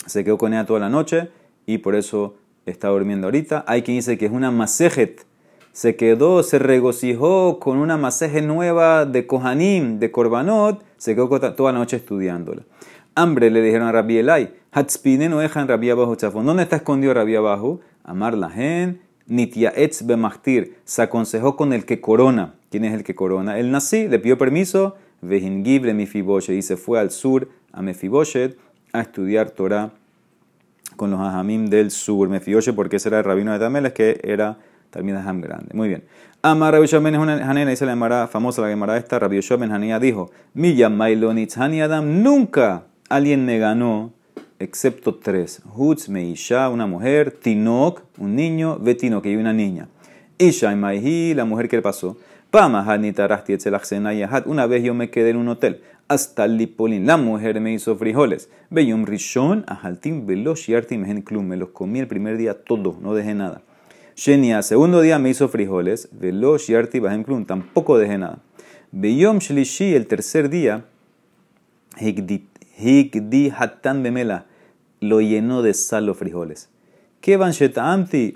se 0.06 0.24
quedó 0.24 0.38
con 0.38 0.54
ella 0.54 0.66
toda 0.66 0.80
la 0.80 0.90
noche 0.90 1.30
y 1.66 1.80
por 1.80 1.96
eso 1.96 2.36
está 2.66 2.90
durmiendo 2.90 3.28
ahorita. 3.28 3.64
Hay 3.68 3.82
quien 3.82 3.98
dice 3.98 4.18
que 4.18 4.26
es 4.26 4.32
una 4.32 4.52
masejet, 4.52 5.26
se 5.72 5.96
quedó, 5.96 6.44
se 6.44 6.60
regocijó 6.60 7.60
con 7.60 7.78
una 7.78 7.98
masaje 7.98 8.42
nueva 8.42 9.06
de 9.06 9.28
Kohanim, 9.28 10.00
de 10.00 10.12
Korbanot, 10.12 10.84
se 10.98 11.16
quedó 11.16 11.30
toda 11.40 11.72
la 11.72 11.80
noche 11.80 11.98
estudiándola. 11.98 12.64
Hambre 13.16 13.50
le 13.50 13.62
dijeron 13.62 13.88
a 13.88 13.92
Rabbi 13.92 14.18
Elai, 14.18 14.54
Hatspine 14.72 15.30
no 15.30 15.40
dejan 15.40 15.68
Rabbi 15.68 15.90
abajo 15.90 16.16
chafón. 16.16 16.46
¿Dónde 16.46 16.64
está 16.64 16.78
escondido 16.78 17.14
Rabbi 17.14 17.36
abajo? 17.36 17.82
Amar 18.04 18.38
la 18.38 18.50
gen, 18.50 19.02
Nitia 19.30 19.72
etz 19.76 20.06
bemachtir, 20.06 20.76
se 20.84 21.02
aconsejó 21.02 21.56
con 21.56 21.72
el 21.72 21.86
que 21.86 22.02
corona. 22.02 22.56
¿Quién 22.70 22.84
es 22.84 22.94
el 22.94 23.04
que 23.04 23.16
corona? 23.16 23.58
El 23.58 23.72
nací, 23.72 24.08
le 24.08 24.20
pidió 24.20 24.38
permiso, 24.38 24.98
Vejingible 25.22 25.94
Mefiboshet, 25.94 26.56
y 26.56 26.62
se 26.62 26.78
fue 26.78 27.00
al 27.00 27.12
sur 27.12 27.50
a 27.72 27.82
Mefiboshet 27.82 28.58
a 28.92 29.02
estudiar 29.02 29.52
Torah 29.52 29.92
con 30.96 31.12
los 31.12 31.20
ajamim 31.20 31.68
del 31.68 31.92
sur. 31.92 32.28
Mefiboshet, 32.28 32.76
porque 32.76 32.98
ese 32.98 33.10
era 33.10 33.20
el 33.20 33.24
rabino 33.24 33.54
de 33.54 33.60
Tamel, 33.60 33.86
es 33.86 33.94
que 33.94 34.20
era 34.24 34.58
Termina 34.90 35.24
Ham 35.24 35.42
grande. 35.42 35.74
Muy 35.74 35.88
bien. 35.88 36.04
Amar 36.42 36.74
Rabbi 36.74 36.86
Yoshua 36.86 37.00
ben 37.00 37.16
Hanina, 37.16 37.70
dice 37.70 37.86
la 37.86 38.28
famosa 38.28 38.62
la 38.62 38.70
Gemara 38.70 38.98
esta, 38.98 39.20
Rabbi 39.20 39.36
Yoshua 39.36 39.58
ben 39.58 39.72
Hanina 39.72 40.00
dijo, 40.00 40.32
Miyam 40.54 40.96
Mailonitz 40.96 41.58
Adam, 41.58 42.24
nunca 42.24 42.84
alguien 43.10 43.46
me 43.46 43.60
ganó 43.60 44.14
excepto 44.60 45.16
tres. 45.16 45.62
Hutz 45.76 46.10
Meisha, 46.10 46.70
una 46.70 46.86
mujer, 46.86 47.32
Tinok, 47.32 48.04
un 48.18 48.36
niño, 48.36 48.78
Vetino, 48.80 49.22
que 49.22 49.30
hay 49.30 49.36
una 49.36 49.54
niña. 49.54 49.88
Isha 50.38 50.76
Maihi, 50.76 51.34
la 51.34 51.46
mujer 51.46 51.68
que 51.68 51.78
le 51.78 51.82
pasó. 51.82 52.18
Pama 52.52 52.84
Hanitarasti 52.84 53.58
Yahat, 53.58 54.48
una 54.48 54.68
vez 54.68 54.84
yo 54.84 54.94
me 54.94 55.10
quedé 55.10 55.32
en 55.32 55.38
un 55.38 55.50
hotel. 55.50 55.82
Hasta 56.08 56.48
Lipolin, 56.48 57.06
la 57.06 57.18
mujer 57.18 57.60
me 57.62 57.74
hizo 57.74 57.96
frijoles. 57.96 58.50
Beyum 58.70 59.06
Rishon, 59.06 59.64
Ahaltim, 59.68 60.26
Velosh 60.26 60.68
Yartim, 60.68 61.22
Klum, 61.24 61.46
me 61.46 61.58
los 61.58 61.70
comí 61.70 62.00
el 62.00 62.08
primer 62.08 62.38
día 62.38 62.64
todo, 62.64 62.98
no 63.02 63.14
dejé 63.14 63.36
nada. 63.36 63.62
Shenia, 64.20 64.62
segundo 64.64 65.00
día 65.00 65.18
me 65.18 65.30
hizo 65.30 65.48
frijoles, 65.48 66.10
velo 66.12 66.58
shiarti 66.58 67.00
bahem 67.00 67.24
klum, 67.24 67.46
tampoco 67.46 67.98
dejé 67.98 68.18
nada. 68.18 68.40
Beyom 68.92 69.38
shlishi, 69.40 69.96
el 69.96 70.08
tercer 70.08 70.50
día, 70.50 70.84
higdi 71.98 73.50
hatan 73.58 74.04
bemela, 74.04 74.46
lo 75.00 75.22
llenó 75.22 75.62
de 75.62 75.74
sal 75.74 76.06
los 76.06 76.18
frijoles. 76.18 76.70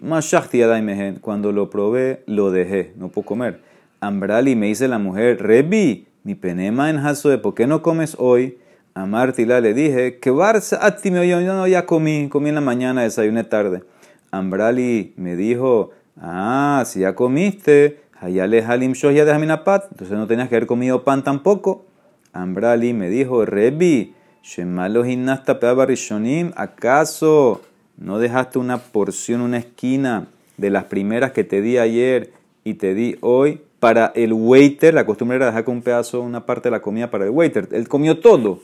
Mashachti 0.02 0.62
mehen, 0.82 1.20
cuando 1.20 1.52
lo 1.52 1.70
probé, 1.70 2.24
lo 2.26 2.52
dejé, 2.52 2.94
no 2.98 3.10
puedo 3.10 3.26
comer. 3.26 3.62
Ambrali 4.00 4.56
me 4.56 4.68
dice 4.68 4.88
la 4.88 5.00
mujer, 5.00 5.42
Rebi, 5.42 6.08
mi 6.24 6.36
penema 6.36 6.90
en 6.90 7.02
de 7.02 7.38
¿por 7.38 7.54
qué 7.54 7.68
no 7.68 7.82
comes 7.82 8.16
hoy? 8.20 8.58
A 8.94 9.06
Martila 9.06 9.62
le 9.62 9.74
dije, 9.74 10.20
que 10.20 10.30
barza 10.30 10.80
yo 11.04 11.42
no 11.42 11.68
ya 11.68 11.86
comí, 11.86 12.28
comí 12.30 12.50
en 12.50 12.56
la 12.56 12.62
mañana, 12.62 13.04
desayuné 13.04 13.44
tarde. 13.44 13.84
Ambrali 14.32 15.14
me 15.16 15.36
dijo, 15.36 15.92
ah, 16.18 16.84
si 16.86 17.00
ya 17.00 17.16
comiste, 17.16 18.04
Hayale 18.24 18.62
halim 18.62 18.94
shoya 18.94 19.26
de 19.26 19.34
Jaminapat, 19.34 19.92
entonces 19.92 20.18
no 20.18 20.28
tenías 20.28 20.48
que 20.48 20.56
haber 20.56 20.66
comido 20.66 21.04
pan 21.04 21.26
tampoco. 21.26 21.86
Ambrali 22.32 22.94
me 22.94 23.10
dijo, 23.10 23.46
Rebi, 23.46 24.16
Shemalo 24.44 25.06
Hinasta 25.06 25.58
Rishonim, 25.86 26.52
¿acaso 26.58 27.62
no 27.98 28.20
dejaste 28.20 28.60
una 28.60 28.78
porción, 28.78 29.40
una 29.40 29.58
esquina 29.58 30.28
de 30.58 30.70
las 30.70 30.84
primeras 30.84 31.32
que 31.32 31.46
te 31.46 31.62
di 31.62 31.78
ayer 31.78 32.34
y 32.66 32.74
te 32.74 32.94
di 32.94 33.16
hoy? 33.22 33.62
Para 33.80 34.12
el 34.16 34.34
waiter, 34.34 34.94
la 34.94 35.06
costumbre 35.06 35.38
era 35.38 35.46
dejar 35.46 35.64
con 35.64 35.76
un 35.76 35.82
pedazo, 35.82 36.20
una 36.20 36.46
parte 36.46 36.68
de 36.68 36.72
la 36.72 36.82
comida 36.82 37.10
para 37.10 37.24
el 37.24 37.30
waiter. 37.30 37.70
Él 37.72 37.88
comió 37.88 38.20
todo. 38.20 38.60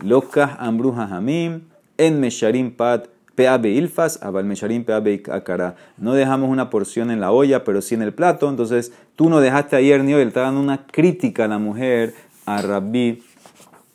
Locas 0.00 0.50
ambrujas 0.58 1.10
hamim, 1.10 1.62
en 1.96 2.20
mesharim 2.20 2.70
pat, 2.70 3.06
peabe 3.34 3.70
ilfas, 3.70 4.22
abal 4.22 4.44
mesharim 4.44 4.84
peabe 4.84 5.22
akara. 5.30 5.76
No 5.96 6.12
dejamos 6.12 6.50
una 6.50 6.68
porción 6.68 7.10
en 7.10 7.20
la 7.20 7.32
olla, 7.32 7.64
pero 7.64 7.80
sí 7.80 7.94
en 7.94 8.02
el 8.02 8.12
plato. 8.12 8.50
Entonces, 8.50 8.92
tú 9.16 9.30
no 9.30 9.40
dejaste 9.40 9.76
ayer 9.76 10.04
ni 10.04 10.12
hoy. 10.12 10.22
Él 10.22 10.28
está 10.28 10.42
dando 10.42 10.60
una 10.60 10.86
crítica 10.86 11.46
a 11.46 11.48
la 11.48 11.58
mujer, 11.58 12.14
a 12.44 12.60
Rabbi 12.60 13.22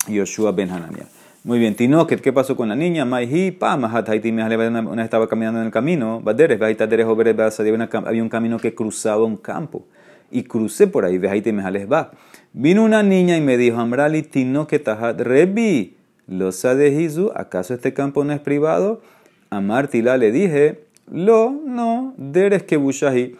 Yoshua 0.08 0.52
ben 0.52 0.72
Hananiah. 0.72 1.17
Muy 1.48 1.60
bien, 1.60 1.76
Tinoket, 1.76 2.20
¿qué 2.20 2.34
pasó 2.34 2.58
con 2.58 2.68
la 2.68 2.76
niña? 2.76 3.06
Maihi, 3.06 3.52
pa, 3.52 3.78
mahat, 3.78 4.10
haiti, 4.10 4.32
una 4.32 5.02
estaba 5.02 5.30
caminando 5.30 5.62
en 5.62 5.68
el 5.68 5.72
camino, 5.72 6.20
baderes, 6.20 6.60
había 6.62 8.22
un 8.22 8.28
camino 8.28 8.60
que 8.60 8.76
cruzaba 8.76 9.24
un 9.24 9.38
campo. 9.38 9.86
Y 10.30 10.44
crucé 10.44 10.88
por 10.88 11.06
ahí, 11.06 11.18
mejales 11.18 11.90
va. 11.90 12.12
Vino 12.52 12.84
una 12.84 13.02
niña 13.02 13.38
y 13.38 13.42
me 13.42 13.56
dijo, 13.56 13.80
Amrali, 13.80 14.24
Tinoket, 14.24 14.84
tahat, 14.84 15.22
rebi, 15.22 15.96
losa 16.28 16.76
de 16.76 16.92
Jizu, 16.92 17.32
¿acaso 17.34 17.74
este 17.74 17.94
campo 17.94 18.26
no 18.26 18.34
es 18.34 18.42
privado? 18.42 19.02
A 19.50 19.62
Martila 19.62 20.18
le 20.18 20.34
dije, 20.34 20.84
lo, 21.10 21.52
no, 21.66 22.14
deres 22.18 22.64
que 22.64 22.76
bushahi. 22.76 23.38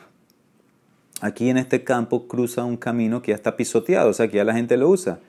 Aquí 1.20 1.50
en 1.50 1.58
este 1.58 1.84
campo 1.84 2.30
cruza 2.30 2.64
un 2.64 2.78
camino 2.78 3.22
que 3.22 3.32
ya 3.32 3.36
está 3.36 3.58
pisoteado, 3.58 4.12
o 4.12 4.14
sea 4.14 4.30
que 4.30 4.38
ya 4.38 4.46
la 4.46 4.54
gente 4.54 4.78
lo 4.78 4.88
usa. 4.88 5.20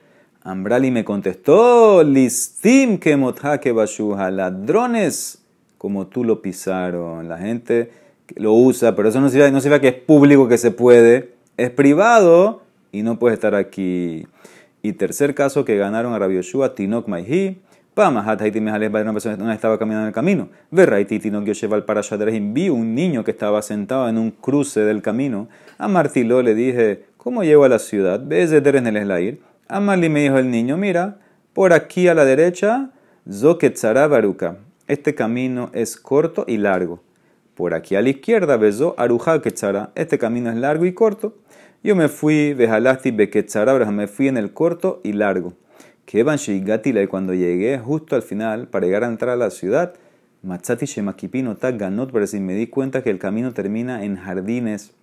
Ambrali 0.43 0.89
me 0.89 1.03
contestó, 1.03 2.03
listim 2.03 2.97
que 2.97 3.15
bashuha, 3.71 4.31
ladrones 4.31 5.39
como 5.79 6.07
tú 6.07 6.23
lo 6.23 6.41
pisaron. 6.41 7.27
La 7.27 7.39
gente 7.39 7.91
lo 8.35 8.53
usa, 8.53 8.95
pero 8.95 9.09
eso 9.09 9.19
no 9.19 9.29
significa, 9.29 9.51
no 9.51 9.59
significa 9.59 9.81
que 9.81 9.97
es 9.97 10.03
público 10.03 10.47
que 10.47 10.59
se 10.59 10.69
puede, 10.71 11.33
es 11.57 11.71
privado 11.71 12.61
y 12.91 13.01
no 13.01 13.17
puede 13.17 13.33
estar 13.33 13.55
aquí. 13.55 14.27
Y 14.83 14.93
tercer 14.93 15.33
caso 15.33 15.65
que 15.65 15.77
ganaron 15.77 16.13
a 16.13 16.19
Rabbi 16.19 16.35
Yoshua, 16.35 16.75
Tinok 16.75 17.07
Maihi, 17.07 17.59
Pamahat 17.93 18.41
Haiti 18.41 18.59
una 18.59 19.11
persona 19.11 19.53
estaba 19.53 19.77
caminando 19.77 20.03
en 20.03 20.07
el 20.07 20.13
camino. 20.13 20.49
Verraiti 20.71 21.19
Tinok 21.19 21.45
Yosheval 21.45 21.83
para 21.83 22.01
vi 22.39 22.69
un 22.69 22.95
niño 22.95 23.23
que 23.23 23.31
estaba 23.31 23.61
sentado 23.61 24.07
en 24.07 24.17
un 24.17 24.31
cruce 24.31 24.81
del 24.81 25.01
camino. 25.01 25.49
A 25.77 25.87
Martilo 25.87 26.41
le 26.41 26.55
dije, 26.55 27.05
¿cómo 27.17 27.43
llego 27.43 27.65
a 27.65 27.69
la 27.69 27.79
ciudad? 27.79 28.21
¿Ves 28.23 28.51
de 28.51 28.61
Teres 28.61 28.85
el 28.85 29.39
Amali 29.71 30.09
me 30.09 30.21
dijo 30.23 30.39
el 30.39 30.49
niño, 30.49 30.77
mira, 30.77 31.19
por 31.53 31.73
aquí 31.73 32.07
a 32.07 32.15
la 32.15 32.25
derecha, 32.25 32.89
Zoketzara 33.31 34.07
Baruka. 34.07 34.57
Este 34.87 35.13
camino 35.13 35.69
es 35.73 35.95
corto 35.95 36.43
y 36.47 36.57
largo. 36.57 37.03
Por 37.53 37.75
aquí 37.75 37.95
a 37.95 38.01
la 38.01 38.09
izquierda, 38.09 38.57
Bezo 38.57 38.95
Aruja 38.97 39.39
Ketzara. 39.43 39.91
Este 39.93 40.17
camino 40.17 40.49
es 40.49 40.55
largo 40.55 40.85
y 40.85 40.93
corto. 40.93 41.37
Yo 41.83 41.95
me 41.95 42.09
fui, 42.09 42.55
Bejalasti 42.55 43.11
Beketzara, 43.11 43.75
me 43.91 44.07
fui 44.07 44.27
en 44.27 44.37
el 44.37 44.53
corto 44.53 45.01
y 45.03 45.13
largo. 45.13 45.53
Que 46.07 46.25
y 46.25 47.07
cuando 47.07 47.35
llegué 47.35 47.77
justo 47.77 48.15
al 48.15 48.23
final, 48.23 48.69
para 48.69 48.87
llegar 48.87 49.03
a 49.03 49.07
entrar 49.07 49.33
a 49.33 49.37
la 49.37 49.51
ciudad, 49.51 49.93
Matzati 50.41 50.87
Shemakipino 50.87 51.55
Ganot, 51.61 52.11
pero 52.11 52.25
si 52.25 52.39
me 52.39 52.55
di 52.55 52.65
cuenta 52.65 53.03
que 53.03 53.11
el 53.11 53.19
camino 53.19 53.53
termina 53.53 54.03
en 54.03 54.15
jardines, 54.15 54.93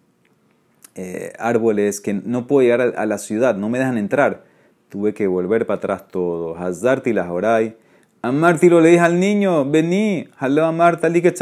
eh, 0.96 1.34
árboles, 1.38 2.00
que 2.00 2.14
no 2.14 2.48
puedo 2.48 2.62
llegar 2.62 2.94
a, 2.96 3.06
la 3.06 3.18
ciudad, 3.18 3.54
no 3.54 3.68
me 3.68 3.78
dejan 3.78 3.96
entrar 3.96 4.55
tuve 4.88 5.14
que 5.14 5.26
volver 5.26 5.66
para 5.66 5.78
atrás 5.78 6.08
todo. 6.08 6.56
Hazarti 6.56 7.12
la 7.12 7.26
joray. 7.26 7.76
Amarti 8.22 8.68
lo 8.68 8.80
le 8.80 8.88
dije 8.90 9.00
al 9.00 9.20
niño, 9.20 9.70
vení, 9.70 10.28
a 10.38 10.72
Marta 10.72 11.08
li 11.08 11.22
que 11.22 11.32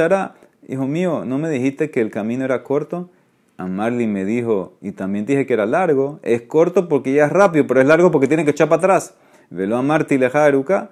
Hijo 0.67 0.87
mío, 0.87 1.25
¿no 1.25 1.39
me 1.39 1.51
dijiste 1.51 1.91
que 1.91 2.01
el 2.01 2.11
camino 2.11 2.45
era 2.45 2.63
corto? 2.63 3.11
Amarli 3.57 4.07
me 4.07 4.25
dijo, 4.25 4.75
y 4.81 4.93
también 4.93 5.27
dije 5.27 5.47
que 5.47 5.55
era 5.55 5.67
largo. 5.67 6.19
Es 6.23 6.43
corto 6.43 6.89
porque 6.89 7.13
ya 7.13 7.27
es 7.27 7.33
rápido, 7.33 7.67
pero 7.67 7.81
es 7.81 7.87
largo 7.87 8.11
porque 8.11 8.29
tiene 8.29 8.45
que 8.45 8.51
echar 8.51 8.69
para 8.69 8.81
atrás. 8.81 9.15
Velo 9.51 9.77
a 9.77 9.83
Marti 9.83 10.19
le 10.19 10.31
jaruka. 10.31 10.91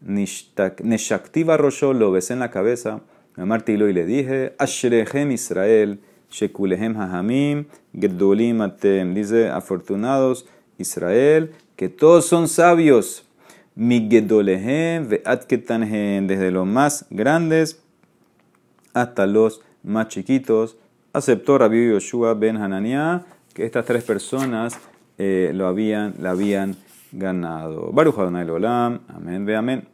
Neshaktiva 0.00 1.56
Rosho 1.56 1.92
lo 1.92 2.12
besé 2.12 2.34
en 2.34 2.40
la 2.40 2.50
cabeza. 2.50 3.00
Amarti 3.36 3.76
lo 3.76 3.88
y 3.88 3.92
le 3.92 4.06
dije, 4.06 4.54
Ashrehem 4.58 5.32
Israel, 5.32 6.00
Shekulehem 6.30 6.96
Hahamim, 6.96 7.66
Gedolim 7.98 8.60
Atem. 8.60 9.14
Dice, 9.14 9.48
afortunados 9.48 10.46
Israel, 10.78 11.52
que 11.76 11.88
todos 11.88 12.26
son 12.26 12.48
sabios. 12.48 13.26
Migedolehem 13.74 15.08
ve'atketanhem, 15.08 16.26
desde 16.26 16.50
los 16.50 16.66
más 16.66 17.06
grandes 17.10 17.82
hasta 18.92 19.26
los 19.26 19.60
más 19.82 20.08
chiquitos. 20.08 20.76
Aceptó 21.12 21.58
Rabbi 21.58 21.90
Yoshua 21.90 22.34
ben 22.34 22.56
Hananiah 22.56 23.24
que 23.52 23.64
estas 23.64 23.84
tres 23.84 24.04
personas 24.04 24.78
eh, 25.18 25.52
lo 25.54 25.66
habían, 25.66 26.14
la 26.18 26.30
habían 26.30 26.76
ganado. 27.12 27.90
Baruch 27.92 28.18
Adonai 28.18 28.48
Olam. 28.48 29.00
Amén 29.08 29.44
ve 29.44 29.56
amén. 29.56 29.82